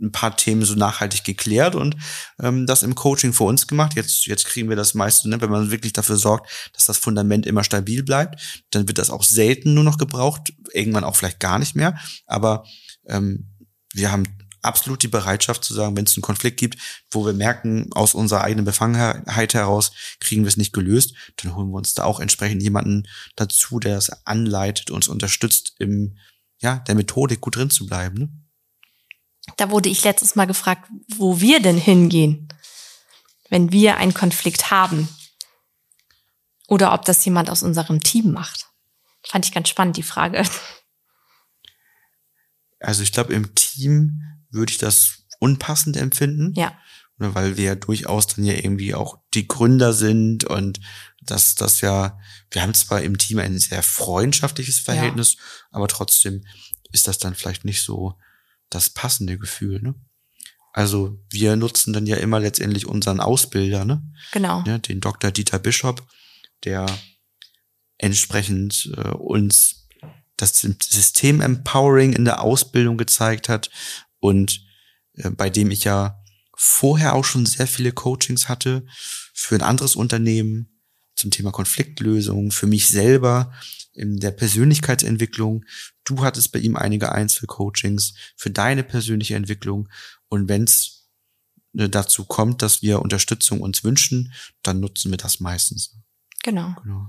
ein 0.00 0.12
paar 0.12 0.36
Themen 0.36 0.64
so 0.64 0.74
nachhaltig 0.74 1.24
geklärt 1.24 1.74
und 1.74 1.96
ähm, 2.40 2.66
das 2.66 2.82
im 2.82 2.94
Coaching 2.94 3.32
für 3.32 3.44
uns 3.44 3.66
gemacht. 3.66 3.94
Jetzt, 3.94 4.26
jetzt 4.26 4.44
kriegen 4.46 4.68
wir 4.68 4.76
das 4.76 4.94
meiste, 4.94 5.28
ne? 5.28 5.40
wenn 5.40 5.50
man 5.50 5.70
wirklich 5.70 5.92
dafür 5.92 6.16
sorgt, 6.16 6.50
dass 6.72 6.86
das 6.86 6.98
Fundament 6.98 7.46
immer 7.46 7.64
stabil 7.64 8.02
bleibt, 8.02 8.64
dann 8.70 8.88
wird 8.88 8.98
das 8.98 9.10
auch 9.10 9.22
selten 9.22 9.74
nur 9.74 9.84
noch 9.84 9.98
gebraucht, 9.98 10.52
irgendwann 10.72 11.04
auch 11.04 11.16
vielleicht 11.16 11.40
gar 11.40 11.58
nicht 11.58 11.76
mehr. 11.76 11.96
Aber 12.26 12.64
ähm, 13.06 13.50
wir 13.92 14.10
haben 14.10 14.24
absolut 14.62 15.02
die 15.02 15.08
Bereitschaft 15.08 15.62
zu 15.62 15.74
sagen, 15.74 15.96
wenn 15.96 16.06
es 16.06 16.16
einen 16.16 16.22
Konflikt 16.22 16.58
gibt, 16.58 16.78
wo 17.10 17.24
wir 17.24 17.34
merken, 17.34 17.90
aus 17.92 18.14
unserer 18.14 18.42
eigenen 18.42 18.64
Befangenheit 18.64 19.54
heraus 19.54 19.92
kriegen 20.20 20.42
wir 20.42 20.48
es 20.48 20.56
nicht 20.56 20.72
gelöst, 20.72 21.14
dann 21.36 21.54
holen 21.54 21.68
wir 21.68 21.76
uns 21.76 21.94
da 21.94 22.04
auch 22.04 22.18
entsprechend 22.18 22.62
jemanden 22.62 23.06
dazu, 23.36 23.78
der 23.78 23.94
das 23.94 24.26
anleitet, 24.26 24.90
uns 24.90 25.06
unterstützt, 25.06 25.74
im, 25.78 26.16
ja, 26.60 26.78
der 26.80 26.94
Methodik 26.94 27.40
gut 27.40 27.56
drin 27.56 27.70
zu 27.70 27.86
bleiben. 27.86 28.18
Ne? 28.18 28.43
Da 29.56 29.70
wurde 29.70 29.88
ich 29.88 30.04
letztes 30.04 30.36
Mal 30.36 30.46
gefragt, 30.46 30.88
wo 31.16 31.40
wir 31.40 31.60
denn 31.60 31.78
hingehen, 31.78 32.48
wenn 33.50 33.72
wir 33.72 33.96
einen 33.98 34.14
Konflikt 34.14 34.70
haben. 34.70 35.08
Oder 36.66 36.94
ob 36.94 37.04
das 37.04 37.24
jemand 37.24 37.50
aus 37.50 37.62
unserem 37.62 38.00
Team 38.00 38.32
macht. 38.32 38.66
Fand 39.26 39.44
ich 39.44 39.52
ganz 39.52 39.68
spannend, 39.68 39.96
die 39.96 40.02
Frage. 40.02 40.44
Also 42.80 43.02
ich 43.02 43.12
glaube, 43.12 43.32
im 43.32 43.54
Team 43.54 44.20
würde 44.50 44.70
ich 44.70 44.78
das 44.78 45.24
unpassend 45.40 45.96
empfinden. 45.96 46.52
Ja. 46.54 46.76
Weil 47.16 47.56
wir 47.56 47.64
ja 47.64 47.74
durchaus 47.76 48.26
dann 48.26 48.44
ja 48.44 48.54
irgendwie 48.54 48.94
auch 48.94 49.18
die 49.34 49.46
Gründer 49.46 49.92
sind 49.92 50.44
und 50.44 50.80
dass 51.22 51.54
das 51.54 51.80
ja, 51.80 52.18
wir 52.50 52.62
haben 52.62 52.74
zwar 52.74 53.02
im 53.02 53.18
Team 53.18 53.38
ein 53.38 53.58
sehr 53.58 53.82
freundschaftliches 53.82 54.80
Verhältnis, 54.80 55.36
aber 55.70 55.88
trotzdem 55.88 56.44
ist 56.92 57.06
das 57.08 57.18
dann 57.18 57.34
vielleicht 57.34 57.64
nicht 57.64 57.82
so 57.82 58.18
das 58.74 58.90
passende 58.90 59.38
Gefühl, 59.38 59.80
ne? 59.80 59.94
Also 60.72 61.22
wir 61.30 61.54
nutzen 61.54 61.92
dann 61.92 62.06
ja 62.06 62.16
immer 62.16 62.40
letztendlich 62.40 62.86
unseren 62.86 63.20
Ausbilder, 63.20 63.84
ne? 63.84 64.02
Genau. 64.32 64.64
Ja, 64.66 64.78
den 64.78 65.00
Dr. 65.00 65.30
Dieter 65.30 65.60
Bischof, 65.60 66.02
der 66.64 66.86
entsprechend 67.98 68.92
äh, 68.96 69.10
uns 69.10 69.86
das 70.36 70.60
System 70.60 71.40
Empowering 71.40 72.12
in 72.12 72.24
der 72.24 72.42
Ausbildung 72.42 72.98
gezeigt 72.98 73.48
hat 73.48 73.70
und 74.18 74.64
äh, 75.14 75.30
bei 75.30 75.48
dem 75.48 75.70
ich 75.70 75.84
ja 75.84 76.20
vorher 76.56 77.14
auch 77.14 77.24
schon 77.24 77.46
sehr 77.46 77.66
viele 77.66 77.92
Coachings 77.92 78.48
hatte 78.48 78.84
für 79.32 79.54
ein 79.54 79.62
anderes 79.62 79.94
Unternehmen 79.94 80.80
zum 81.14 81.30
Thema 81.30 81.52
Konfliktlösung, 81.52 82.50
für 82.50 82.66
mich 82.66 82.88
selber 82.88 83.52
in 83.92 84.18
der 84.18 84.32
Persönlichkeitsentwicklung. 84.32 85.64
Du 86.04 86.22
hattest 86.22 86.52
bei 86.52 86.58
ihm 86.58 86.76
einige 86.76 87.12
Einzelcoachings 87.12 88.14
für 88.36 88.50
deine 88.50 88.84
persönliche 88.84 89.34
Entwicklung. 89.34 89.88
Und 90.28 90.48
wenn 90.48 90.64
es 90.64 91.08
dazu 91.72 92.24
kommt, 92.24 92.62
dass 92.62 92.82
wir 92.82 93.02
Unterstützung 93.02 93.60
uns 93.60 93.84
wünschen, 93.84 94.32
dann 94.62 94.80
nutzen 94.80 95.10
wir 95.10 95.18
das 95.18 95.40
meistens. 95.40 95.96
Genau. 96.42 96.74
Genau. 96.82 97.08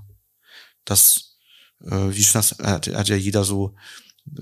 Das, 0.85 1.37
äh, 1.81 2.09
wie 2.09 2.23
schon 2.23 2.39
das, 2.39 2.57
hat, 2.59 2.87
hat 2.87 3.07
ja 3.09 3.15
jeder 3.15 3.43
so 3.43 3.75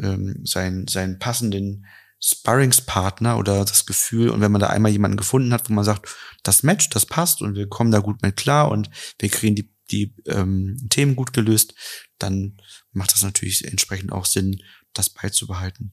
ähm, 0.01 0.45
seinen, 0.45 0.87
seinen 0.87 1.19
passenden 1.19 1.85
Sparringspartner 2.19 3.37
oder 3.37 3.65
das 3.65 3.85
Gefühl, 3.85 4.29
und 4.29 4.39
wenn 4.39 4.51
man 4.51 4.61
da 4.61 4.67
einmal 4.67 4.91
jemanden 4.91 5.17
gefunden 5.17 5.51
hat, 5.51 5.69
wo 5.69 5.73
man 5.73 5.83
sagt, 5.83 6.07
das 6.43 6.63
matcht, 6.63 6.95
das 6.95 7.05
passt 7.05 7.41
und 7.41 7.55
wir 7.55 7.67
kommen 7.67 7.91
da 7.91 7.99
gut 7.99 8.21
mit 8.21 8.37
klar 8.37 8.71
und 8.71 8.89
wir 9.19 9.29
kriegen 9.29 9.55
die, 9.55 9.69
die 9.91 10.15
ähm, 10.27 10.77
Themen 10.89 11.17
gut 11.17 11.33
gelöst, 11.33 11.75
dann 12.19 12.57
macht 12.93 13.13
das 13.13 13.23
natürlich 13.23 13.65
entsprechend 13.65 14.11
auch 14.11 14.25
Sinn, 14.25 14.61
das 14.93 15.09
beizubehalten. 15.09 15.91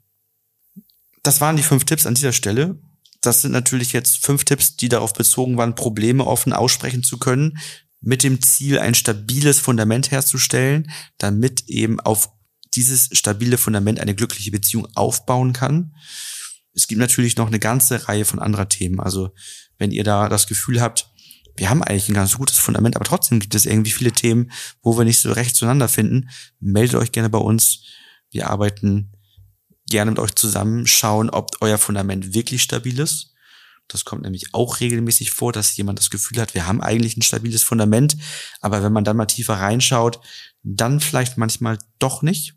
Das 1.22 1.40
waren 1.40 1.56
die 1.56 1.62
fünf 1.62 1.84
Tipps 1.84 2.06
an 2.06 2.14
dieser 2.14 2.32
Stelle. 2.32 2.80
Das 3.20 3.42
sind 3.42 3.52
natürlich 3.52 3.92
jetzt 3.92 4.24
fünf 4.24 4.44
Tipps, 4.44 4.76
die 4.76 4.88
darauf 4.88 5.12
bezogen 5.12 5.56
waren, 5.56 5.74
Probleme 5.74 6.26
offen 6.26 6.52
aussprechen 6.52 7.02
zu 7.02 7.18
können, 7.18 7.58
mit 8.00 8.22
dem 8.22 8.40
Ziel, 8.40 8.78
ein 8.78 8.94
stabiles 8.94 9.60
Fundament 9.60 10.10
herzustellen, 10.10 10.90
damit 11.18 11.68
eben 11.68 12.00
auf 12.00 12.30
dieses 12.74 13.10
stabile 13.12 13.58
Fundament 13.58 14.00
eine 14.00 14.14
glückliche 14.14 14.50
Beziehung 14.50 14.88
aufbauen 14.94 15.52
kann. 15.52 15.94
Es 16.72 16.86
gibt 16.86 17.00
natürlich 17.00 17.36
noch 17.36 17.48
eine 17.48 17.58
ganze 17.58 18.08
Reihe 18.08 18.24
von 18.24 18.38
anderer 18.38 18.68
Themen. 18.68 19.00
Also 19.00 19.34
wenn 19.76 19.90
ihr 19.90 20.04
da 20.04 20.28
das 20.28 20.46
Gefühl 20.46 20.80
habt, 20.80 21.09
wir 21.60 21.68
haben 21.68 21.82
eigentlich 21.82 22.08
ein 22.08 22.14
ganz 22.14 22.38
gutes 22.38 22.58
Fundament, 22.58 22.96
aber 22.96 23.04
trotzdem 23.04 23.38
gibt 23.38 23.54
es 23.54 23.66
irgendwie 23.66 23.90
viele 23.90 24.12
Themen, 24.12 24.50
wo 24.82 24.96
wir 24.96 25.04
nicht 25.04 25.20
so 25.20 25.30
recht 25.30 25.54
zueinander 25.54 25.88
finden, 25.88 26.30
meldet 26.58 26.96
euch 26.96 27.12
gerne 27.12 27.28
bei 27.28 27.36
uns. 27.38 27.82
Wir 28.30 28.48
arbeiten 28.48 29.12
gerne 29.86 30.12
mit 30.12 30.20
euch 30.20 30.34
zusammen, 30.34 30.86
schauen, 30.86 31.28
ob 31.28 31.58
euer 31.60 31.76
Fundament 31.76 32.32
wirklich 32.32 32.62
stabil 32.62 32.98
ist. 32.98 33.34
Das 33.88 34.06
kommt 34.06 34.22
nämlich 34.22 34.54
auch 34.54 34.80
regelmäßig 34.80 35.32
vor, 35.32 35.52
dass 35.52 35.76
jemand 35.76 35.98
das 35.98 36.08
Gefühl 36.08 36.40
hat, 36.40 36.54
wir 36.54 36.66
haben 36.66 36.80
eigentlich 36.80 37.18
ein 37.18 37.22
stabiles 37.22 37.62
Fundament, 37.62 38.16
aber 38.62 38.82
wenn 38.82 38.94
man 38.94 39.04
dann 39.04 39.18
mal 39.18 39.26
tiefer 39.26 39.54
reinschaut, 39.54 40.18
dann 40.62 40.98
vielleicht 40.98 41.36
manchmal 41.36 41.76
doch 41.98 42.22
nicht. 42.22 42.54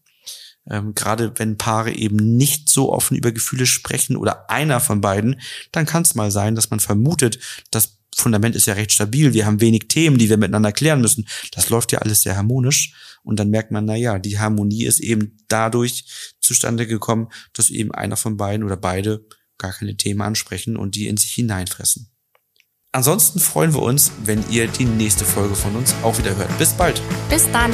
Ähm, 0.70 0.96
gerade 0.96 1.38
wenn 1.40 1.58
Paare 1.58 1.92
eben 1.92 2.38
nicht 2.38 2.70
so 2.70 2.94
offen 2.94 3.18
über 3.18 3.34
Gefühle 3.34 3.66
sprechen 3.66 4.16
oder 4.16 4.50
einer 4.50 4.80
von 4.80 5.02
beiden, 5.02 5.42
dann 5.74 5.86
kann 5.86 6.04
es 6.04 6.16
mal 6.16 6.32
sein, 6.32 6.56
dass 6.56 6.70
man 6.70 6.80
vermutet, 6.80 7.40
das 7.70 7.98
Fundament 8.22 8.56
ist 8.56 8.66
ja 8.66 8.74
recht 8.74 8.92
stabil, 8.92 9.34
wir 9.34 9.46
haben 9.46 9.62
wenig 9.62 9.88
Themen, 9.88 10.18
die 10.18 10.30
wir 10.30 10.38
miteinander 10.38 10.72
klären 10.72 11.02
müssen. 11.02 11.28
Das 11.52 11.70
läuft 11.70 11.92
ja 11.92 12.00
alles 12.00 12.22
sehr 12.22 12.36
harmonisch. 12.36 12.94
Und 13.24 13.40
dann 13.40 13.50
merkt 13.50 13.72
man, 13.72 13.86
na 13.86 13.96
ja, 13.96 14.20
die 14.20 14.40
Harmonie 14.40 14.86
ist 14.86 15.00
eben 15.00 15.38
dadurch 15.48 16.06
zustande 16.42 16.88
gekommen, 16.88 17.30
dass 17.54 17.70
eben 17.70 17.92
einer 17.92 18.18
von 18.18 18.38
beiden 18.38 18.66
oder 18.66 18.78
beide 18.78 19.26
gar 19.58 19.72
keine 19.72 19.96
Themen 19.96 20.22
ansprechen 20.22 20.76
und 20.76 20.96
die 20.96 21.08
in 21.08 21.18
sich 21.18 21.32
hineinfressen. 21.32 22.10
Ansonsten 22.92 23.40
freuen 23.40 23.74
wir 23.74 23.82
uns, 23.82 24.12
wenn 24.24 24.44
ihr 24.52 24.68
die 24.68 24.86
nächste 24.86 25.26
Folge 25.26 25.56
von 25.56 25.76
uns 25.76 25.96
auch 26.04 26.18
wieder 26.20 26.36
hört. 26.36 26.56
Bis 26.60 26.74
bald. 26.74 27.02
Bis 27.30 27.50
dann. 27.52 27.72